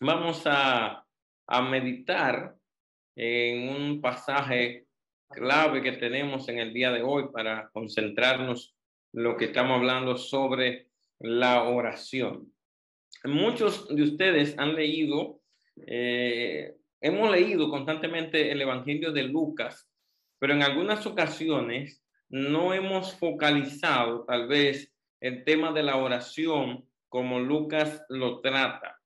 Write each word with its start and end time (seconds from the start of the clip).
vamos 0.00 0.42
a, 0.46 1.04
a 1.46 1.62
meditar 1.62 2.54
en 3.16 3.68
un 3.68 4.00
pasaje 4.00 4.86
clave 5.28 5.82
que 5.82 5.92
tenemos 5.92 6.48
en 6.48 6.58
el 6.58 6.72
día 6.72 6.90
de 6.90 7.02
hoy 7.02 7.28
para 7.32 7.68
concentrarnos 7.70 8.74
lo 9.12 9.36
que 9.36 9.46
estamos 9.46 9.76
hablando 9.76 10.16
sobre 10.16 10.88
la 11.18 11.64
oración. 11.64 12.52
Muchos 13.24 13.88
de 13.88 14.02
ustedes 14.02 14.56
han 14.58 14.74
leído, 14.74 15.40
eh, 15.86 16.76
hemos 17.00 17.30
leído 17.30 17.68
constantemente 17.70 18.52
el 18.52 18.62
Evangelio 18.62 19.12
de 19.12 19.24
Lucas, 19.24 19.90
pero 20.38 20.54
en 20.54 20.62
algunas 20.62 21.04
ocasiones 21.06 22.04
no 22.28 22.72
hemos 22.72 23.14
focalizado 23.14 24.24
tal 24.24 24.46
vez 24.46 24.92
el 25.20 25.44
tema 25.44 25.72
de 25.72 25.82
la 25.82 25.96
oración 25.96 26.86
como 27.08 27.40
Lucas 27.40 28.04
lo 28.08 28.40
trata. 28.40 28.97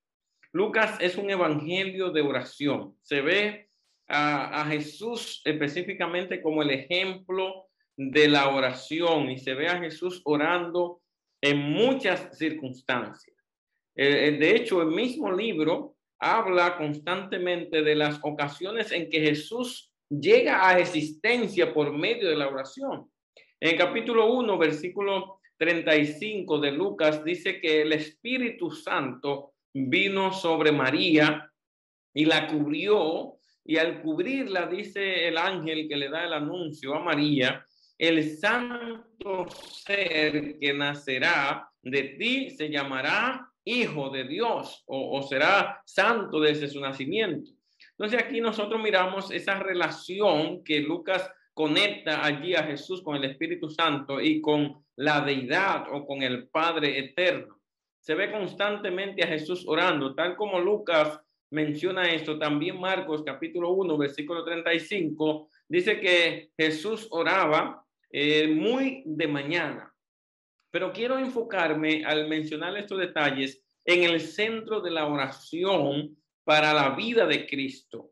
Lucas 0.53 0.99
es 1.01 1.17
un 1.17 1.31
evangelio 1.31 2.11
de 2.11 2.21
oración. 2.21 2.95
Se 3.03 3.23
ve 3.23 3.69
a, 4.09 4.67
Jesús 4.69 5.41
específicamente 5.45 6.43
como 6.43 6.63
el 6.63 6.71
ejemplo 6.71 7.69
de 7.97 8.29
la 8.29 8.49
oración 8.51 9.31
y 9.31 9.39
se 9.39 9.55
ve 9.55 9.69
a 9.69 9.79
Jesús 9.79 10.21
orando 10.25 11.01
en 11.41 11.59
muchas 11.59 12.37
circunstancias. 12.37 13.37
Eh, 13.97 14.29
eh, 14.29 14.33
de 14.33 14.57
hecho, 14.57 14.83
el 14.83 14.89
mismo 14.89 15.33
libro 15.33 15.97
habla 16.19 16.77
constantemente 16.77 17.83
de 17.83 17.95
las 17.95 18.21
ocasiones 18.23 18.93
en 18.93 19.09
que 19.09 19.21
Jesús 19.21 19.93
llega 20.09 20.69
a 20.69 20.79
existencia 20.79 21.73
por 21.73 21.97
medio 21.97 22.29
de 22.29 22.37
la 22.37 22.49
oración. 22.49 23.11
En 23.59 23.71
el 23.71 23.79
capítulo 23.79 24.33
1, 24.35 24.59
versículo 24.59 25.41
35 25.57 26.59
de 26.59 26.73
Lucas, 26.73 27.25
dice 27.25 27.61
que 27.61 27.83
el 27.83 27.93
Espíritu 27.93 28.71
Santo 28.71 29.52
vino 29.73 30.33
sobre 30.33 30.73
María 30.73 31.51
y 32.15 32.25
la 32.25 32.47
cubrió 32.47 33.39
y 33.65 33.77
al 33.77 34.03
cubrirla, 34.03 34.67
dice 34.67 35.29
el 35.29 35.39
ángel 35.39 35.89
que 35.89 35.97
le 35.97 36.09
da 36.09 36.25
el 36.25 36.33
anuncio 36.33 36.95
a 36.95 37.01
María, 37.01 37.65
el 37.97 38.37
santo 38.37 39.47
ser 39.49 40.59
que 40.59 40.73
nacerá 40.73 41.69
de 41.83 42.03
ti 42.19 42.51
se 42.51 42.69
llamará 42.69 43.49
hijo 43.65 44.11
de 44.11 44.25
Dios 44.25 44.83
o, 44.87 45.23
será 45.23 45.81
santo 45.85 46.41
desde 46.41 46.69
su 46.69 46.81
nacimiento. 46.81 47.51
Entonces 47.93 48.21
aquí 48.21 48.41
nosotros 48.41 48.81
miramos 48.83 49.31
esa 49.31 49.61
relación 49.61 50.65
que 50.65 50.81
Lucas 50.81 51.31
conecta 51.55 52.25
allí 52.25 52.55
a 52.55 52.65
Jesús 52.65 53.03
con 53.03 53.17
el 53.17 53.25
Espíritu 53.25 53.69
Santo 53.69 54.21
y 54.21 54.41
con 54.41 54.85
la 54.97 55.21
deidad 55.21 55.85
o 55.93 56.05
con 56.07 56.23
el 56.23 56.49
Padre 56.49 56.99
eterno. 56.99 57.62
Se 58.03 58.17
ve 58.17 58.33
constantemente 58.33 59.23
a 59.23 59.29
Jesús 59.29 59.65
orando, 59.65 60.13
tal 60.17 60.35
como 60.35 60.59
Lucas 60.59 61.21
menciona 61.51 62.11
esto. 62.11 62.37
También 62.37 62.81
Marcos 62.81 63.23
capítulo 63.25 63.71
1, 63.71 63.97
versículo 63.97 64.45
35, 64.45 65.49
dice 65.69 66.01
que 66.01 66.51
Jesús 66.59 67.07
oraba 67.13 67.87
eh, 68.11 68.49
muy 68.49 69.05
de 69.07 69.29
mañana. 69.29 69.95
Pero 70.73 70.93
quiero 70.93 71.17
enfocarme 71.17 72.05
al 72.05 72.29
mencionar 72.29 72.77
estos 72.77 72.99
detalles 72.99 73.63
en 73.85 74.03
el 74.03 74.21
centro 74.21 74.81
de 74.81 74.91
la 74.91 75.07
oración 75.07 76.17
para 76.43 76.75
la 76.75 76.97
vida 76.97 77.25
de 77.25 77.47
Cristo. 77.47 78.11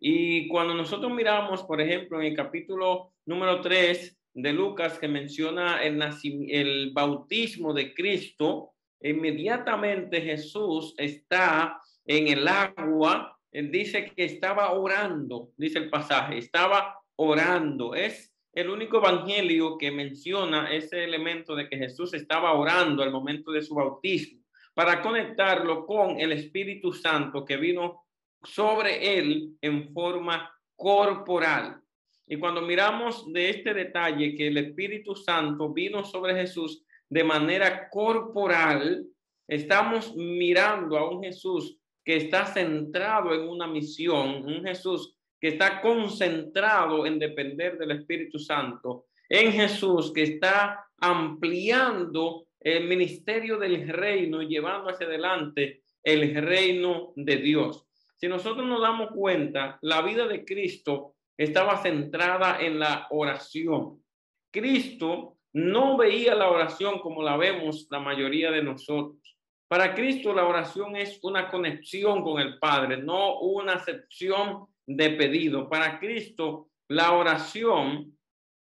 Y 0.00 0.48
cuando 0.48 0.74
nosotros 0.74 1.12
miramos, 1.12 1.62
por 1.62 1.80
ejemplo, 1.80 2.20
en 2.20 2.26
el 2.26 2.34
capítulo 2.34 3.12
número 3.26 3.60
3 3.60 4.18
de 4.34 4.52
Lucas, 4.52 4.98
que 4.98 5.06
menciona 5.06 5.84
el, 5.84 6.02
el 6.48 6.90
bautismo 6.92 7.72
de 7.72 7.94
Cristo, 7.94 8.72
inmediatamente 9.02 10.20
Jesús 10.20 10.94
está 10.96 11.80
en 12.04 12.28
el 12.28 12.46
agua, 12.46 13.38
él 13.52 13.70
dice 13.70 14.12
que 14.14 14.24
estaba 14.24 14.72
orando, 14.72 15.50
dice 15.56 15.78
el 15.78 15.90
pasaje, 15.90 16.38
estaba 16.38 17.00
orando. 17.16 17.94
Es 17.94 18.32
el 18.52 18.68
único 18.70 18.98
evangelio 18.98 19.76
que 19.78 19.90
menciona 19.90 20.72
ese 20.72 21.04
elemento 21.04 21.54
de 21.54 21.68
que 21.68 21.76
Jesús 21.76 22.14
estaba 22.14 22.52
orando 22.52 23.02
al 23.02 23.10
momento 23.10 23.52
de 23.52 23.62
su 23.62 23.74
bautismo, 23.74 24.40
para 24.74 25.02
conectarlo 25.02 25.86
con 25.86 26.20
el 26.20 26.32
Espíritu 26.32 26.92
Santo 26.92 27.44
que 27.44 27.56
vino 27.56 28.04
sobre 28.42 29.18
él 29.18 29.56
en 29.60 29.92
forma 29.92 30.50
corporal. 30.76 31.80
Y 32.26 32.38
cuando 32.38 32.62
miramos 32.62 33.30
de 33.32 33.50
este 33.50 33.74
detalle 33.74 34.34
que 34.36 34.46
el 34.46 34.56
Espíritu 34.56 35.16
Santo 35.16 35.72
vino 35.72 36.04
sobre 36.04 36.34
Jesús 36.34 36.84
de 37.10 37.24
manera 37.24 37.90
corporal, 37.90 39.04
estamos 39.46 40.14
mirando 40.16 40.96
a 40.96 41.10
un 41.10 41.22
Jesús 41.22 41.76
que 42.04 42.16
está 42.16 42.46
centrado 42.46 43.34
en 43.34 43.48
una 43.48 43.66
misión, 43.66 44.44
un 44.44 44.64
Jesús 44.64 45.16
que 45.40 45.48
está 45.48 45.80
concentrado 45.80 47.04
en 47.04 47.18
depender 47.18 47.76
del 47.76 47.90
Espíritu 47.92 48.38
Santo, 48.38 49.06
en 49.28 49.52
Jesús 49.52 50.12
que 50.12 50.22
está 50.22 50.86
ampliando 50.98 52.46
el 52.60 52.86
ministerio 52.86 53.58
del 53.58 53.88
reino 53.88 54.42
llevando 54.42 54.90
hacia 54.90 55.06
adelante 55.06 55.82
el 56.02 56.34
reino 56.34 57.12
de 57.16 57.36
Dios. 57.38 57.86
Si 58.16 58.28
nosotros 58.28 58.66
nos 58.66 58.82
damos 58.82 59.10
cuenta, 59.12 59.78
la 59.82 60.02
vida 60.02 60.26
de 60.28 60.44
Cristo 60.44 61.14
estaba 61.36 61.82
centrada 61.82 62.60
en 62.60 62.78
la 62.78 63.06
oración. 63.10 64.02
Cristo 64.50 65.38
no 65.52 65.96
veía 65.96 66.34
la 66.34 66.50
oración 66.50 67.00
como 67.00 67.22
la 67.22 67.36
vemos 67.36 67.86
la 67.90 67.98
mayoría 67.98 68.50
de 68.50 68.62
nosotros. 68.62 69.20
Para 69.68 69.94
Cristo 69.94 70.32
la 70.32 70.46
oración 70.46 70.96
es 70.96 71.18
una 71.22 71.48
conexión 71.48 72.22
con 72.22 72.40
el 72.40 72.58
Padre, 72.58 72.96
no 72.96 73.40
una 73.40 73.74
acepción 73.74 74.66
de 74.86 75.10
pedido. 75.10 75.68
Para 75.68 75.98
Cristo 75.98 76.68
la 76.88 77.12
oración 77.12 78.16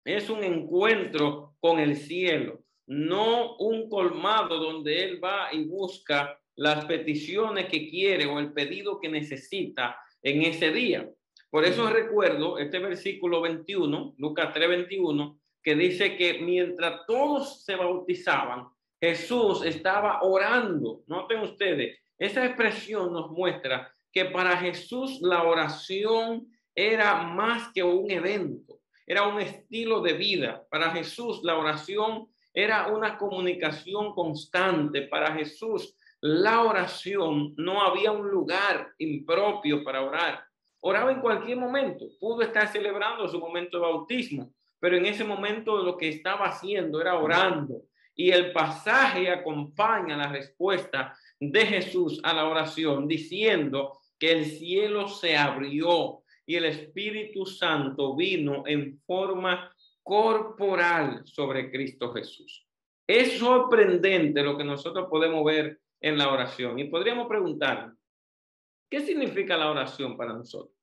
es 0.04 0.30
un 0.30 0.42
encuentro 0.42 1.54
con 1.60 1.78
el 1.78 1.96
cielo, 1.96 2.60
no 2.86 3.56
un 3.56 3.88
colmado 3.88 4.58
donde 4.58 5.04
Él 5.04 5.22
va 5.22 5.52
y 5.52 5.64
busca 5.64 6.38
las 6.56 6.84
peticiones 6.86 7.66
que 7.66 7.88
quiere 7.88 8.26
o 8.26 8.38
el 8.38 8.52
pedido 8.52 8.98
que 8.98 9.08
necesita 9.08 9.98
en 10.22 10.42
ese 10.42 10.72
día. 10.72 11.08
Por 11.50 11.64
eso 11.64 11.88
recuerdo 11.88 12.58
este 12.58 12.78
versículo 12.78 13.41
21, 13.41 14.14
Lucas 14.19 14.52
3, 14.52 14.69
21, 14.69 15.38
que 15.66 15.75
dice 15.75 16.16
que 16.16 16.34
mientras 16.34 17.04
todos 17.09 17.65
se 17.65 17.75
bautizaban, 17.75 18.69
Jesús 19.00 19.65
estaba 19.65 20.22
orando. 20.22 21.03
Noten 21.09 21.41
ustedes, 21.41 21.99
esa 22.16 22.47
expresión 22.47 23.12
nos 23.12 23.32
muestra 23.32 23.93
que 24.12 24.26
para 24.26 24.56
Jesús 24.59 25.19
la 25.22 25.43
oración 25.43 26.47
era 26.72 27.21
más 27.25 27.72
que 27.75 27.82
un 27.82 28.09
evento, 28.09 28.78
era 29.09 29.26
un 29.26 29.41
estilo 29.41 30.00
de 30.03 30.12
vida. 30.12 30.65
Para 30.71 30.93
Jesús 30.93 31.41
la 31.43 31.59
oración 31.59 32.28
era 32.55 32.87
una 32.87 33.19
comunicación 33.19 34.15
constante. 34.15 35.03
Para 35.03 35.34
Jesús 35.34 35.97
la 36.21 36.62
oración 36.62 37.55
no 37.56 37.82
había 37.82 38.12
un 38.12 38.28
lugar 38.28 38.93
impropio 38.99 39.82
para 39.82 40.03
orar. 40.03 40.44
Oraba 40.78 41.10
en 41.10 41.21
cualquier 41.21 41.56
momento. 41.56 42.06
Pudo 42.21 42.43
estar 42.43 42.69
celebrando 42.69 43.26
su 43.26 43.41
momento 43.41 43.78
de 43.78 43.82
bautismo, 43.82 44.55
pero 44.86 44.98
en 44.98 45.06
ese 45.06 45.24
momento 45.24 45.82
lo 45.82 45.97
que 45.97 46.08
estaba 46.08 46.47
haciendo 46.47 47.00
era 47.00 47.19
orando 47.19 47.86
y 48.14 48.30
el 48.30 48.52
pasaje 48.52 49.28
acompaña 49.28 50.16
la 50.16 50.28
respuesta 50.28 51.12
de 51.41 51.66
Jesús 51.66 52.20
a 52.22 52.32
la 52.32 52.47
oración 52.47 53.08
diciendo 53.08 53.98
que 54.16 54.30
el 54.30 54.44
cielo 54.44 55.08
se 55.08 55.36
abrió 55.36 56.22
y 56.46 56.54
el 56.54 56.66
Espíritu 56.66 57.46
Santo 57.46 58.14
vino 58.14 58.62
en 58.64 59.00
forma 59.04 59.75
corporal 60.04 61.22
sobre 61.25 61.69
Cristo 61.69 62.12
Jesús. 62.12 62.64
Es 63.08 63.41
sorprendente 63.41 64.41
lo 64.41 64.56
que 64.56 64.62
nosotros 64.62 65.08
podemos 65.10 65.44
ver 65.44 65.80
en 66.00 66.16
la 66.16 66.32
oración 66.32 66.78
y 66.78 66.84
podríamos 66.84 67.26
preguntar, 67.26 67.92
¿qué 68.88 69.00
significa 69.00 69.56
la 69.56 69.69
oración 69.69 70.16
para 70.16 70.32
nosotros? 70.32 70.75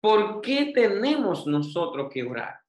¿Por 0.00 0.40
qué 0.40 0.72
tenemos 0.74 1.46
nosotros 1.46 2.10
que 2.12 2.22
orar? 2.22 2.60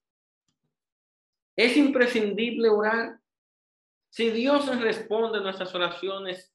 Es 1.55 1.77
imprescindible 1.77 2.69
orar. 2.69 3.19
Si 4.09 4.29
Dios 4.29 4.67
responde 4.81 5.39
nuestras 5.39 5.73
oraciones 5.73 6.53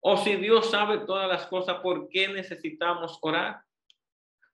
o 0.00 0.16
si 0.16 0.36
Dios 0.36 0.70
sabe 0.70 0.98
todas 0.98 1.28
las 1.28 1.46
cosas, 1.46 1.80
¿por 1.80 2.08
qué 2.08 2.28
necesitamos 2.28 3.18
orar? 3.22 3.60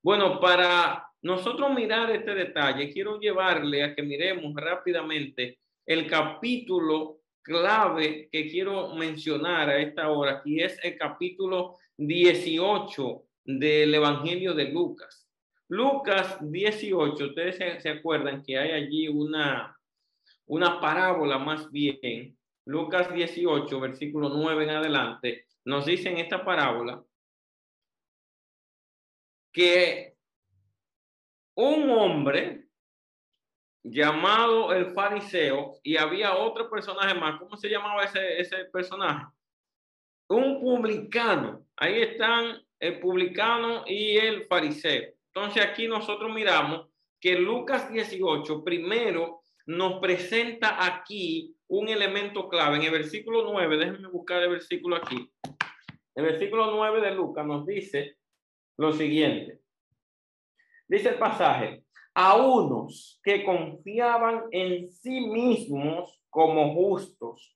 Bueno, 0.03 0.39
para 0.39 1.11
nosotros 1.23 1.73
mirar 1.75 2.11
este 2.11 2.35
detalle, 2.35 2.93
quiero 2.93 3.19
llevarle 3.19 3.83
a 3.83 3.95
que 3.95 4.03
miremos 4.03 4.55
rápidamente 4.55 5.59
el 5.87 6.07
capítulo 6.09 7.21
clave 7.43 8.29
que 8.31 8.51
quiero 8.51 8.95
mencionar 8.95 9.69
a 9.71 9.79
esta 9.79 10.11
hora, 10.11 10.43
y 10.45 10.61
es 10.61 10.79
el 10.85 10.99
capítulo 10.99 11.77
18 11.97 13.23
del 13.45 13.95
Evangelio 13.95 14.53
de 14.53 14.65
Lucas. 14.67 15.26
Lucas 15.69 16.39
18, 16.41 17.25
ustedes 17.25 17.83
se, 17.83 17.89
acuerdan 17.89 18.43
que 18.43 18.57
hay 18.57 18.71
allí 18.71 19.09
una, 19.09 19.77
una 20.47 20.81
parábola 20.81 21.39
más 21.39 21.71
bien. 21.71 22.39
Lucas 22.65 23.13
18, 23.13 23.81
versículo 23.81 24.29
9 24.29 24.65
en 24.65 24.71
adelante, 24.71 25.47
nos 25.65 25.87
dice 25.87 26.11
en 26.11 26.19
esta 26.19 26.45
parábola 26.45 27.03
que 29.53 30.15
un 31.57 31.91
hombre 31.91 32.69
llamado 33.83 34.73
el 34.73 34.93
fariseo 34.93 35.79
y 35.83 35.97
había 35.97 36.37
otro 36.37 36.69
personaje 36.69 37.15
más. 37.15 37.39
¿Cómo 37.41 37.57
se 37.57 37.69
llamaba 37.69 38.05
ese, 38.05 38.41
ese 38.41 38.65
personaje? 38.67 39.27
Un 40.29 40.61
publicano. 40.61 41.67
Ahí 41.77 42.03
están 42.03 42.63
el 42.79 43.01
publicano 43.01 43.85
y 43.87 44.17
el 44.17 44.47
fariseo. 44.47 45.16
Entonces 45.37 45.63
aquí 45.63 45.87
nosotros 45.87 46.33
miramos 46.33 46.89
que 47.21 47.39
Lucas 47.39 47.93
18 47.93 48.65
primero 48.65 49.43
nos 49.67 50.01
presenta 50.01 50.83
aquí 50.83 51.55
un 51.69 51.91
elemento 51.91 52.49
clave. 52.49 52.77
En 52.77 52.85
el 52.85 52.91
versículo 52.91 53.45
9, 53.53 53.77
déjenme 53.77 54.09
buscar 54.09 54.43
el 54.43 54.49
versículo 54.49 54.97
aquí. 54.97 55.31
El 56.15 56.25
versículo 56.25 56.71
9 56.75 57.03
de 57.03 57.11
Lucas 57.11 57.45
nos 57.45 57.67
dice 57.67 58.17
lo 58.79 58.95
siguiente. 58.95 59.61
Dice 60.89 61.11
el 61.11 61.19
pasaje, 61.19 61.85
a 62.15 62.37
unos 62.37 63.21
que 63.23 63.45
confiaban 63.45 64.45
en 64.53 64.91
sí 64.91 65.21
mismos 65.21 66.19
como 66.31 66.73
justos, 66.73 67.55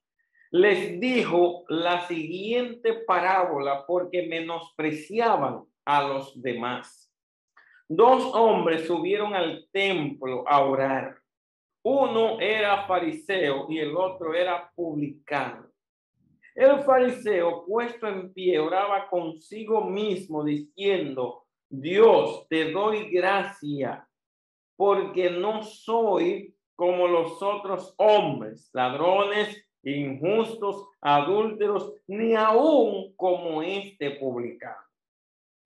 les 0.50 1.00
dijo 1.00 1.64
la 1.68 2.06
siguiente 2.06 2.92
parábola 3.06 3.86
porque 3.86 4.26
menospreciaban 4.26 5.64
a 5.86 6.02
los 6.02 6.42
demás. 6.42 7.09
Dos 7.92 8.32
hombres 8.36 8.86
subieron 8.86 9.34
al 9.34 9.66
templo 9.72 10.44
a 10.46 10.64
orar. 10.64 11.18
Uno 11.82 12.38
era 12.38 12.86
fariseo 12.86 13.66
y 13.68 13.80
el 13.80 13.96
otro 13.96 14.32
era 14.32 14.70
publicano. 14.76 15.66
El 16.54 16.84
fariseo, 16.84 17.64
puesto 17.66 18.06
en 18.06 18.32
pie, 18.32 18.60
oraba 18.60 19.08
consigo 19.10 19.82
mismo 19.82 20.44
diciendo, 20.44 21.46
Dios, 21.68 22.46
te 22.48 22.70
doy 22.70 23.10
gracia 23.10 24.08
porque 24.76 25.28
no 25.28 25.64
soy 25.64 26.54
como 26.76 27.08
los 27.08 27.42
otros 27.42 27.92
hombres, 27.96 28.70
ladrones, 28.72 29.66
injustos, 29.82 30.86
adúlteros, 31.00 31.92
ni 32.06 32.36
aún 32.36 33.12
como 33.16 33.64
este 33.64 34.12
publicano. 34.12 34.78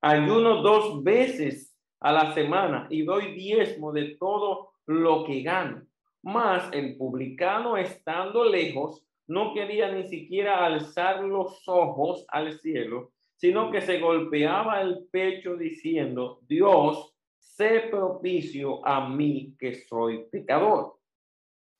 Ayuno 0.01 0.63
dos 0.63 1.03
veces 1.03 1.74
a 2.05 2.11
la 2.11 2.35
semana 2.35 2.85
y 2.91 3.01
doy 3.01 3.33
diezmo 3.33 3.91
de 3.91 4.15
todo 4.19 4.73
lo 4.85 5.23
que 5.25 5.41
gano. 5.41 5.87
Mas 6.21 6.71
el 6.71 6.97
publicano, 6.97 7.77
estando 7.77 8.45
lejos, 8.45 9.03
no 9.25 9.55
quería 9.55 9.91
ni 9.91 10.03
siquiera 10.03 10.63
alzar 10.63 11.23
los 11.23 11.67
ojos 11.67 12.23
al 12.27 12.53
cielo, 12.59 13.11
sino 13.37 13.71
que 13.71 13.81
se 13.81 13.99
golpeaba 13.99 14.81
el 14.81 15.07
pecho 15.11 15.55
diciendo, 15.55 16.41
Dios, 16.47 17.15
sé 17.39 17.87
propicio 17.89 18.85
a 18.85 19.09
mí 19.09 19.55
que 19.57 19.73
soy 19.73 20.25
pecador. 20.31 20.99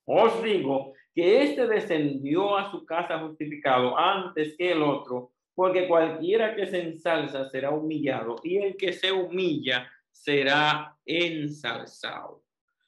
Os 0.06 0.42
digo 0.42 0.94
que 1.14 1.44
éste 1.44 1.68
descendió 1.68 2.58
a 2.58 2.72
su 2.72 2.84
casa 2.84 3.20
justificado 3.20 3.96
antes 3.96 4.58
que 4.58 4.72
el 4.72 4.82
otro, 4.82 5.34
porque 5.54 5.88
cualquiera 5.88 6.56
que 6.56 6.66
se 6.66 6.82
ensalza 6.82 7.48
será 7.48 7.70
humillado 7.70 8.38
y 8.44 8.58
el 8.58 8.76
que 8.76 8.92
se 8.92 9.12
humilla 9.12 9.88
será 10.16 10.96
ensalzado. 11.06 12.44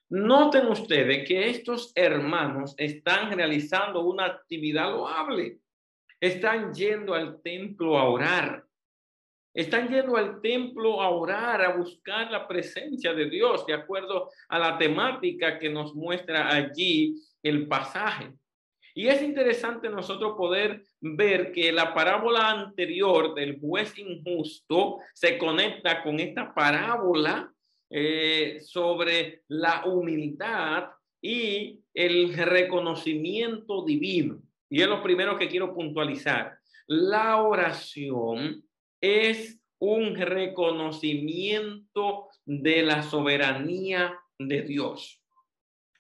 Noten 0.09 0.67
ustedes 0.67 1.27
que 1.27 1.49
estos 1.49 1.91
hermanos 1.93 2.73
están 2.77 3.35
realizando 3.35 4.01
una 4.01 4.25
actividad 4.25 4.89
loable. 4.89 5.59
Están 6.19 6.73
yendo 6.73 7.13
al 7.13 7.41
templo 7.41 7.97
a 7.97 8.09
orar. 8.09 8.65
Están 9.53 9.89
yendo 9.89 10.15
al 10.15 10.39
templo 10.39 11.01
a 11.01 11.09
orar, 11.09 11.61
a 11.61 11.75
buscar 11.75 12.31
la 12.31 12.47
presencia 12.47 13.13
de 13.13 13.29
Dios, 13.29 13.65
de 13.65 13.73
acuerdo 13.73 14.29
a 14.47 14.57
la 14.57 14.77
temática 14.77 15.59
que 15.59 15.69
nos 15.69 15.93
muestra 15.93 16.47
allí 16.47 17.15
el 17.43 17.67
pasaje. 17.67 18.31
Y 18.97 19.07
es 19.09 19.21
interesante 19.21 19.89
nosotros 19.89 20.33
poder 20.35 20.81
ver 20.99 21.51
que 21.51 21.71
la 21.71 21.93
parábola 21.93 22.49
anterior 22.49 23.35
del 23.35 23.59
juez 23.59 23.95
injusto 23.99 24.97
se 25.13 25.37
conecta 25.37 26.01
con 26.01 26.19
esta 26.19 26.51
parábola 26.51 27.53
eh, 27.91 28.57
sobre 28.59 29.43
la 29.49 29.85
humildad 29.85 30.85
y 31.21 31.79
el 31.93 32.33
reconocimiento 32.33 33.85
divino. 33.85 34.41
Y 34.67 34.81
es 34.81 34.87
lo 34.87 35.03
primero 35.03 35.37
que 35.37 35.47
quiero 35.47 35.75
puntualizar. 35.75 36.57
La 36.87 37.43
oración 37.43 38.63
es 38.99 39.61
un 39.77 40.15
reconocimiento 40.15 42.29
de 42.45 42.81
la 42.81 43.03
soberanía 43.03 44.19
de 44.39 44.63
Dios. 44.63 45.21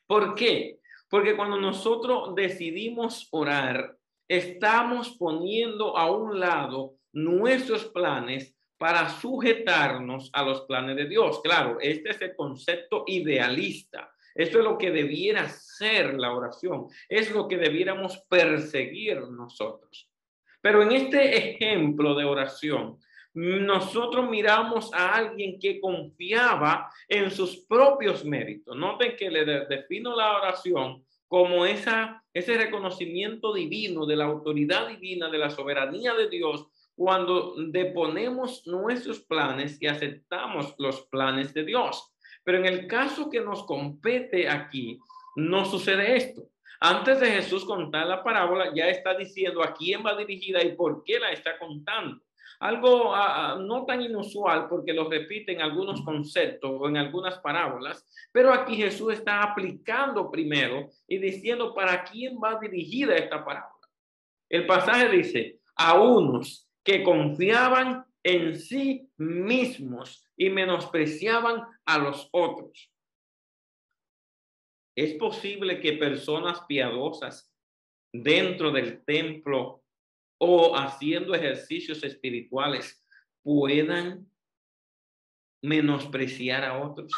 ¿Por 0.07 0.33
qué? 0.33 0.79
Porque 1.09 1.35
cuando 1.35 1.57
nosotros 1.57 2.35
decidimos 2.35 3.27
orar, 3.31 3.95
estamos 4.27 5.15
poniendo 5.17 5.97
a 5.97 6.11
un 6.11 6.39
lado 6.39 6.95
nuestros 7.13 7.85
planes 7.85 8.55
para 8.77 9.09
sujetarnos 9.09 10.29
a 10.33 10.43
los 10.43 10.61
planes 10.61 10.95
de 10.95 11.07
Dios. 11.07 11.41
Claro, 11.41 11.77
este 11.81 12.11
es 12.11 12.21
el 12.21 12.35
concepto 12.35 13.03
idealista. 13.07 14.11
Esto 14.35 14.59
es 14.59 14.63
lo 14.63 14.77
que 14.77 14.91
debiera 14.91 15.49
ser 15.49 16.13
la 16.13 16.33
oración. 16.33 16.87
Es 17.09 17.31
lo 17.31 17.47
que 17.47 17.57
debiéramos 17.57 18.19
perseguir 18.29 19.21
nosotros. 19.29 20.11
Pero 20.61 20.83
en 20.83 20.91
este 20.91 21.55
ejemplo 21.55 22.13
de 22.13 22.25
oración, 22.25 22.99
nosotros 23.37 24.27
miramos 24.27 24.91
a 24.95 25.13
alguien 25.13 25.59
que 25.59 25.79
confiaba 25.79 26.91
en 27.07 27.29
sus 27.29 27.57
propios 27.67 28.25
méritos. 28.25 28.75
Noten 28.75 29.15
que 29.15 29.29
le 29.29 29.45
defino 29.45 30.15
la 30.15 30.37
oración 30.37 31.05
como 31.27 31.63
esa, 31.63 32.23
ese 32.33 32.57
reconocimiento 32.57 33.53
divino 33.53 34.07
de 34.07 34.15
la 34.15 34.25
autoridad 34.25 34.87
divina, 34.87 35.29
de 35.29 35.37
la 35.37 35.51
soberanía 35.51 36.15
de 36.15 36.29
Dios, 36.29 36.65
cuando 36.95 37.53
deponemos 37.67 38.65
nuestros 38.65 39.19
planes 39.19 39.77
y 39.79 39.85
aceptamos 39.85 40.73
los 40.79 41.01
planes 41.03 41.53
de 41.53 41.63
Dios. 41.63 42.11
Pero 42.43 42.57
en 42.57 42.65
el 42.65 42.87
caso 42.87 43.29
que 43.29 43.41
nos 43.41 43.67
compete 43.67 44.49
aquí, 44.49 44.97
no 45.35 45.63
sucede 45.63 46.15
esto. 46.15 46.41
Antes 46.79 47.19
de 47.19 47.29
Jesús 47.29 47.65
contar 47.65 48.07
la 48.07 48.23
parábola, 48.23 48.73
ya 48.73 48.87
está 48.87 49.15
diciendo 49.15 49.61
a 49.61 49.75
quién 49.75 50.03
va 50.03 50.15
dirigida 50.15 50.63
y 50.63 50.75
por 50.75 51.03
qué 51.03 51.19
la 51.19 51.31
está 51.31 51.59
contando. 51.59 52.19
Algo 52.59 53.13
ah, 53.13 53.57
no 53.59 53.85
tan 53.85 54.01
inusual 54.01 54.67
porque 54.67 54.93
lo 54.93 55.09
repite 55.09 55.51
en 55.51 55.61
algunos 55.61 56.01
conceptos 56.01 56.71
o 56.73 56.87
en 56.87 56.97
algunas 56.97 57.37
parábolas, 57.39 58.05
pero 58.31 58.51
aquí 58.51 58.75
Jesús 58.75 59.13
está 59.13 59.43
aplicando 59.43 60.31
primero 60.31 60.89
y 61.07 61.19
diciendo 61.19 61.73
para 61.75 62.03
quién 62.03 62.37
va 62.43 62.59
dirigida 62.59 63.15
esta 63.15 63.45
parábola. 63.45 63.87
El 64.49 64.65
pasaje 64.65 65.09
dice, 65.09 65.59
a 65.75 65.99
unos 65.99 66.67
que 66.83 67.03
confiaban 67.03 68.05
en 68.23 68.57
sí 68.57 69.09
mismos 69.17 70.27
y 70.35 70.49
menospreciaban 70.49 71.63
a 71.85 71.97
los 71.97 72.27
otros. 72.31 72.91
Es 74.95 75.13
posible 75.13 75.79
que 75.79 75.93
personas 75.93 76.61
piadosas 76.67 77.53
dentro 78.11 78.71
del 78.71 79.03
templo 79.05 79.83
o 80.37 80.75
haciendo 80.75 81.33
ejercicios 81.33 82.03
espirituales 82.03 83.03
puedan 83.43 84.25
menospreciar 85.61 86.63
a 86.63 86.79
otros. 86.79 87.11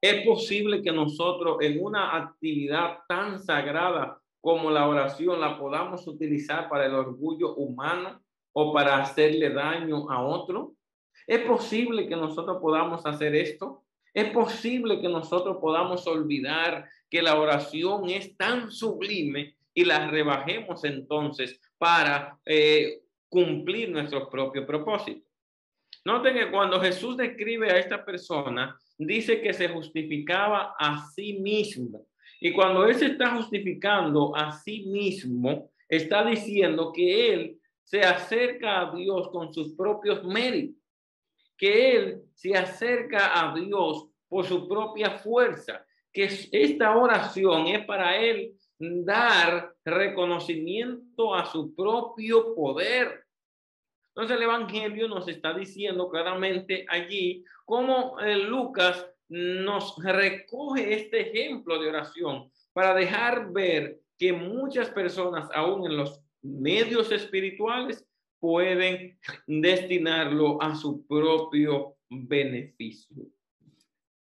Es 0.00 0.24
posible 0.24 0.82
que 0.82 0.92
nosotros 0.92 1.56
en 1.60 1.82
una 1.82 2.16
actividad 2.16 2.98
tan 3.08 3.40
sagrada 3.40 4.20
como 4.40 4.70
la 4.70 4.86
oración 4.86 5.40
la 5.40 5.58
podamos 5.58 6.06
utilizar 6.06 6.68
para 6.68 6.86
el 6.86 6.94
orgullo 6.94 7.54
humano 7.56 8.22
o 8.52 8.72
para 8.72 9.02
hacerle 9.02 9.50
daño 9.50 10.08
a 10.10 10.24
otro. 10.24 10.74
Es 11.26 11.40
posible 11.40 12.06
que 12.06 12.14
nosotros 12.14 12.58
podamos 12.60 13.04
hacer 13.04 13.34
esto. 13.34 13.82
Es 14.14 14.30
posible 14.30 15.00
que 15.00 15.08
nosotros 15.08 15.58
podamos 15.60 16.06
olvidar 16.06 16.88
que 17.10 17.22
la 17.22 17.38
oración 17.40 18.08
es 18.08 18.36
tan 18.36 18.70
sublime 18.70 19.56
y 19.74 19.84
la 19.84 20.08
rebajemos 20.08 20.84
entonces 20.84 21.60
para 21.78 22.38
eh, 22.44 23.02
cumplir 23.28 23.90
nuestro 23.90 24.28
propio 24.28 24.66
propósito. 24.66 25.26
Noten 26.04 26.34
que 26.34 26.50
cuando 26.50 26.80
Jesús 26.80 27.16
describe 27.16 27.70
a 27.70 27.78
esta 27.78 28.04
persona, 28.04 28.78
dice 28.96 29.40
que 29.40 29.52
se 29.52 29.68
justificaba 29.68 30.74
a 30.78 31.08
sí 31.14 31.34
mismo. 31.34 32.06
Y 32.40 32.52
cuando 32.52 32.86
él 32.86 32.94
se 32.94 33.06
está 33.06 33.34
justificando 33.34 34.34
a 34.36 34.52
sí 34.52 34.86
mismo, 34.86 35.70
está 35.88 36.24
diciendo 36.24 36.92
que 36.94 37.32
él 37.32 37.60
se 37.82 38.00
acerca 38.00 38.80
a 38.80 38.94
Dios 38.94 39.28
con 39.30 39.52
sus 39.52 39.74
propios 39.74 40.22
méritos 40.24 40.86
que 41.56 41.96
él 41.96 42.22
se 42.34 42.54
acerca 42.54 43.40
a 43.40 43.54
Dios 43.54 44.08
por 44.28 44.44
su 44.44 44.68
propia 44.68 45.18
fuerza, 45.18 45.84
que 46.12 46.24
esta 46.52 46.96
oración 46.96 47.66
es 47.68 47.84
para 47.86 48.16
él 48.16 48.54
dar 48.78 49.74
reconocimiento 49.84 51.34
a 51.34 51.46
su 51.46 51.74
propio 51.74 52.54
poder, 52.54 53.24
Entonces 54.08 54.36
el 54.36 54.42
Evangelio 54.44 55.08
nos 55.08 55.28
está 55.28 55.52
diciendo 55.52 56.08
claramente 56.08 56.86
allí 56.88 57.44
cómo 57.64 58.18
eh, 58.20 58.36
Lucas 58.36 59.06
nos 59.28 59.96
recoge 60.02 60.94
este 60.94 61.20
ejemplo 61.20 61.78
de 61.78 61.88
oración 61.88 62.50
para 62.72 62.94
dejar 62.94 63.52
ver 63.52 64.00
que 64.18 64.32
muchas 64.32 64.88
personas, 64.90 65.48
aún 65.52 65.84
en 65.86 65.96
los 65.96 66.22
medios 66.42 67.12
espirituales, 67.12 68.06
pueden 68.38 69.18
destinarlo 69.46 70.60
a 70.62 70.74
su 70.74 71.06
propio 71.06 71.96
beneficio. 72.08 73.24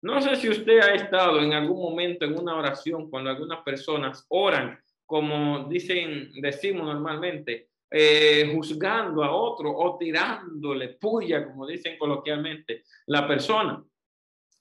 No 0.02 0.22
sé 0.22 0.36
si 0.38 0.50
usted 0.50 0.80
ha 0.80 0.94
estado 0.94 1.42
en 1.42 1.54
algún 1.54 1.82
momento 1.82 2.24
en 2.24 2.40
una 2.40 2.56
oración 2.56 3.10
cuando 3.10 3.30
algunas 3.30 3.60
personas 3.64 4.26
oran, 4.30 4.80
como 5.06 5.68
dicen, 5.68 6.32
decimos 6.42 6.86
normalmente, 6.86 7.70
eh, 7.92 8.52
juzgando 8.54 9.24
a 9.24 9.32
otro 9.32 9.72
o 9.76 9.98
tirándole 9.98 10.90
puya, 10.90 11.46
como 11.46 11.68
dicen 11.68 11.98
coloquialmente, 11.98 12.84
la 13.08 13.28
persona. 13.28 13.84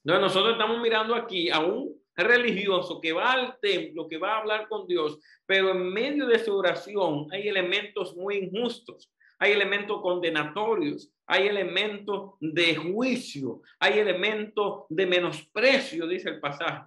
Entonces 0.03 0.21
nosotros 0.21 0.53
estamos 0.53 0.81
mirando 0.81 1.15
aquí 1.15 1.49
a 1.49 1.59
un 1.59 1.95
religioso 2.15 2.99
que 2.99 3.13
va 3.13 3.31
al 3.33 3.59
templo, 3.61 4.07
que 4.07 4.17
va 4.17 4.33
a 4.33 4.39
hablar 4.39 4.67
con 4.67 4.87
Dios, 4.87 5.19
pero 5.45 5.71
en 5.71 5.93
medio 5.93 6.25
de 6.25 6.39
su 6.39 6.55
oración 6.55 7.27
hay 7.31 7.47
elementos 7.47 8.15
muy 8.15 8.37
injustos, 8.37 9.09
hay 9.39 9.53
elementos 9.53 10.01
condenatorios, 10.01 11.11
hay 11.25 11.47
elementos 11.47 12.33
de 12.39 12.75
juicio, 12.75 13.61
hay 13.79 13.99
elementos 13.99 14.83
de 14.89 15.05
menosprecio, 15.05 16.07
dice 16.07 16.29
el 16.29 16.39
pasaje. 16.39 16.83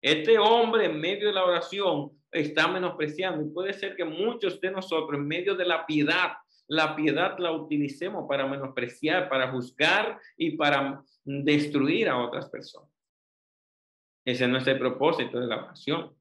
Este 0.00 0.38
hombre 0.38 0.86
en 0.86 0.98
medio 0.98 1.28
de 1.28 1.34
la 1.34 1.44
oración 1.44 2.12
está 2.30 2.68
menospreciando 2.68 3.44
y 3.44 3.50
puede 3.50 3.74
ser 3.74 3.96
que 3.96 4.04
muchos 4.04 4.60
de 4.60 4.70
nosotros 4.70 5.18
en 5.18 5.26
medio 5.26 5.54
de 5.54 5.66
la 5.66 5.84
piedad, 5.84 6.32
la 6.68 6.96
piedad 6.96 7.38
la 7.38 7.52
utilicemos 7.52 8.26
para 8.28 8.46
menospreciar, 8.46 9.28
para 9.28 9.50
juzgar 9.50 10.18
y 10.36 10.56
para 10.56 11.02
destruir 11.24 12.08
a 12.08 12.18
otras 12.18 12.48
personas. 12.48 12.90
Ese 14.24 14.46
no 14.46 14.58
es 14.58 14.66
el 14.66 14.78
propósito 14.78 15.40
de 15.40 15.46
la 15.46 15.64
oración. 15.64 16.14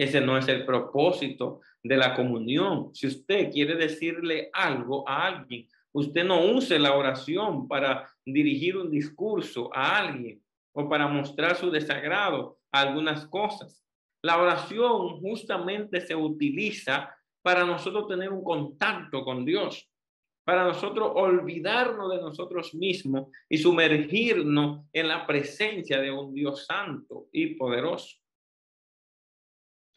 Ese 0.00 0.20
no 0.20 0.38
es 0.38 0.48
el 0.48 0.64
propósito 0.64 1.60
de 1.82 1.96
la 1.98 2.14
comunión. 2.14 2.94
Si 2.94 3.06
usted 3.06 3.50
quiere 3.50 3.76
decirle 3.76 4.48
algo 4.52 5.06
a 5.06 5.26
alguien, 5.26 5.68
usted 5.92 6.24
no 6.24 6.42
use 6.42 6.78
la 6.78 6.96
oración 6.96 7.68
para 7.68 8.08
dirigir 8.24 8.78
un 8.78 8.90
discurso 8.90 9.68
a 9.74 9.98
alguien 9.98 10.42
o 10.72 10.88
para 10.88 11.06
mostrar 11.06 11.54
su 11.54 11.70
desagrado 11.70 12.58
a 12.72 12.80
algunas 12.80 13.26
cosas. 13.26 13.84
La 14.22 14.40
oración 14.40 15.20
justamente 15.20 16.00
se 16.00 16.14
utiliza 16.14 17.14
para 17.42 17.66
nosotros 17.66 18.08
tener 18.08 18.30
un 18.30 18.42
contacto 18.42 19.22
con 19.22 19.44
Dios 19.44 19.86
para 20.44 20.64
nosotros 20.64 21.12
olvidarnos 21.14 22.10
de 22.10 22.20
nosotros 22.20 22.74
mismos 22.74 23.28
y 23.48 23.58
sumergirnos 23.58 24.86
en 24.92 25.08
la 25.08 25.26
presencia 25.26 26.00
de 26.00 26.10
un 26.10 26.32
Dios 26.34 26.64
santo 26.66 27.26
y 27.30 27.54
poderoso. 27.54 28.16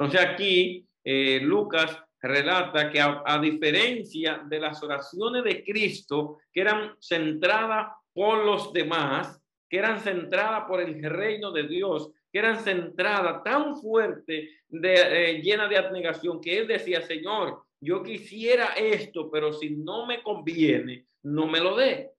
Entonces 0.03 0.29
aquí 0.29 0.85
eh, 1.01 1.39
Lucas 1.41 1.97
relata 2.21 2.91
que 2.91 2.99
a, 2.99 3.39
diferencia 3.41 4.43
de 4.45 4.59
las 4.59 4.83
oraciones 4.83 5.45
de 5.45 5.63
Cristo, 5.63 6.39
que 6.51 6.59
eran 6.59 6.95
centradas 6.99 7.87
por 8.13 8.43
los 8.43 8.73
demás, 8.73 9.41
que 9.69 9.77
eran 9.77 10.01
centradas 10.01 10.65
por 10.65 10.81
el 10.81 11.01
reino 11.03 11.51
de 11.51 11.67
Dios, 11.67 12.11
que 12.29 12.39
eran 12.39 12.59
centradas 12.59 13.43
tan 13.43 13.77
fuerte, 13.77 14.49
de, 14.67 14.93
eh, 14.93 15.41
llena 15.41 15.69
de 15.69 15.77
abnegación, 15.77 16.41
que 16.41 16.59
él 16.59 16.67
decía, 16.67 17.01
Señor, 17.01 17.63
yo 17.79 18.03
quisiera 18.03 18.73
esto, 18.73 19.31
pero 19.31 19.53
si 19.53 19.69
no 19.69 20.05
me 20.05 20.21
conviene, 20.21 21.05
no 21.23 21.47
me 21.47 21.61
lo 21.61 21.77
dé. 21.77 22.11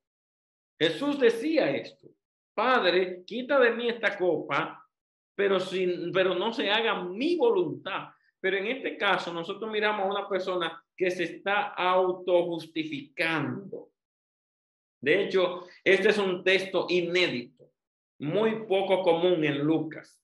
Jesús 0.79 1.21
decía 1.21 1.71
esto, 1.71 2.09
Padre, 2.55 3.25
quita 3.27 3.59
de 3.59 3.73
mí 3.73 3.89
esta 3.89 4.17
copa, 4.17 4.84
pero, 5.35 5.61
sin, 5.61 6.13
pero 6.13 6.35
no 6.35 6.53
se 6.53 6.71
haga 6.71 7.03
mi 7.03 7.37
voluntad. 7.37 8.09
Pero 8.41 8.59
en 8.59 8.67
este 8.67 8.97
caso, 8.97 9.33
nosotros 9.33 9.71
miramos 9.71 10.07
a 10.07 10.11
una 10.11 10.29
persona 10.29 10.85
que 10.97 11.11
se 11.11 11.25
está 11.25 11.69
autojustificando. 11.69 13.91
De 15.01 15.25
hecho, 15.25 15.67
este 15.83 16.11
es 16.11 16.19
un 16.19 16.45
texto 16.45 16.87
inédito, 16.89 17.71
muy 18.19 18.67
poco 18.67 19.03
común 19.03 19.45
en 19.45 19.59
Lucas, 19.59 20.21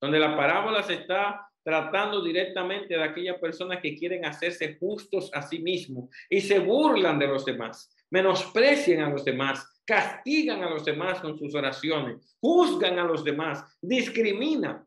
donde 0.00 0.18
la 0.18 0.36
parábola 0.36 0.82
se 0.82 0.94
está 0.94 1.48
tratando 1.62 2.22
directamente 2.22 2.94
de 2.94 3.02
aquellas 3.02 3.38
personas 3.38 3.80
que 3.80 3.96
quieren 3.96 4.24
hacerse 4.24 4.76
justos 4.78 5.30
a 5.32 5.42
sí 5.42 5.58
mismos 5.58 6.10
y 6.28 6.42
se 6.42 6.58
burlan 6.58 7.18
de 7.18 7.26
los 7.26 7.44
demás, 7.44 7.94
menosprecian 8.10 9.00
a 9.00 9.10
los 9.10 9.24
demás, 9.24 9.73
castigan 9.84 10.62
a 10.62 10.70
los 10.70 10.84
demás 10.84 11.20
con 11.20 11.38
sus 11.38 11.54
oraciones, 11.54 12.36
juzgan 12.40 12.98
a 12.98 13.04
los 13.04 13.24
demás, 13.24 13.64
discriminan. 13.80 14.86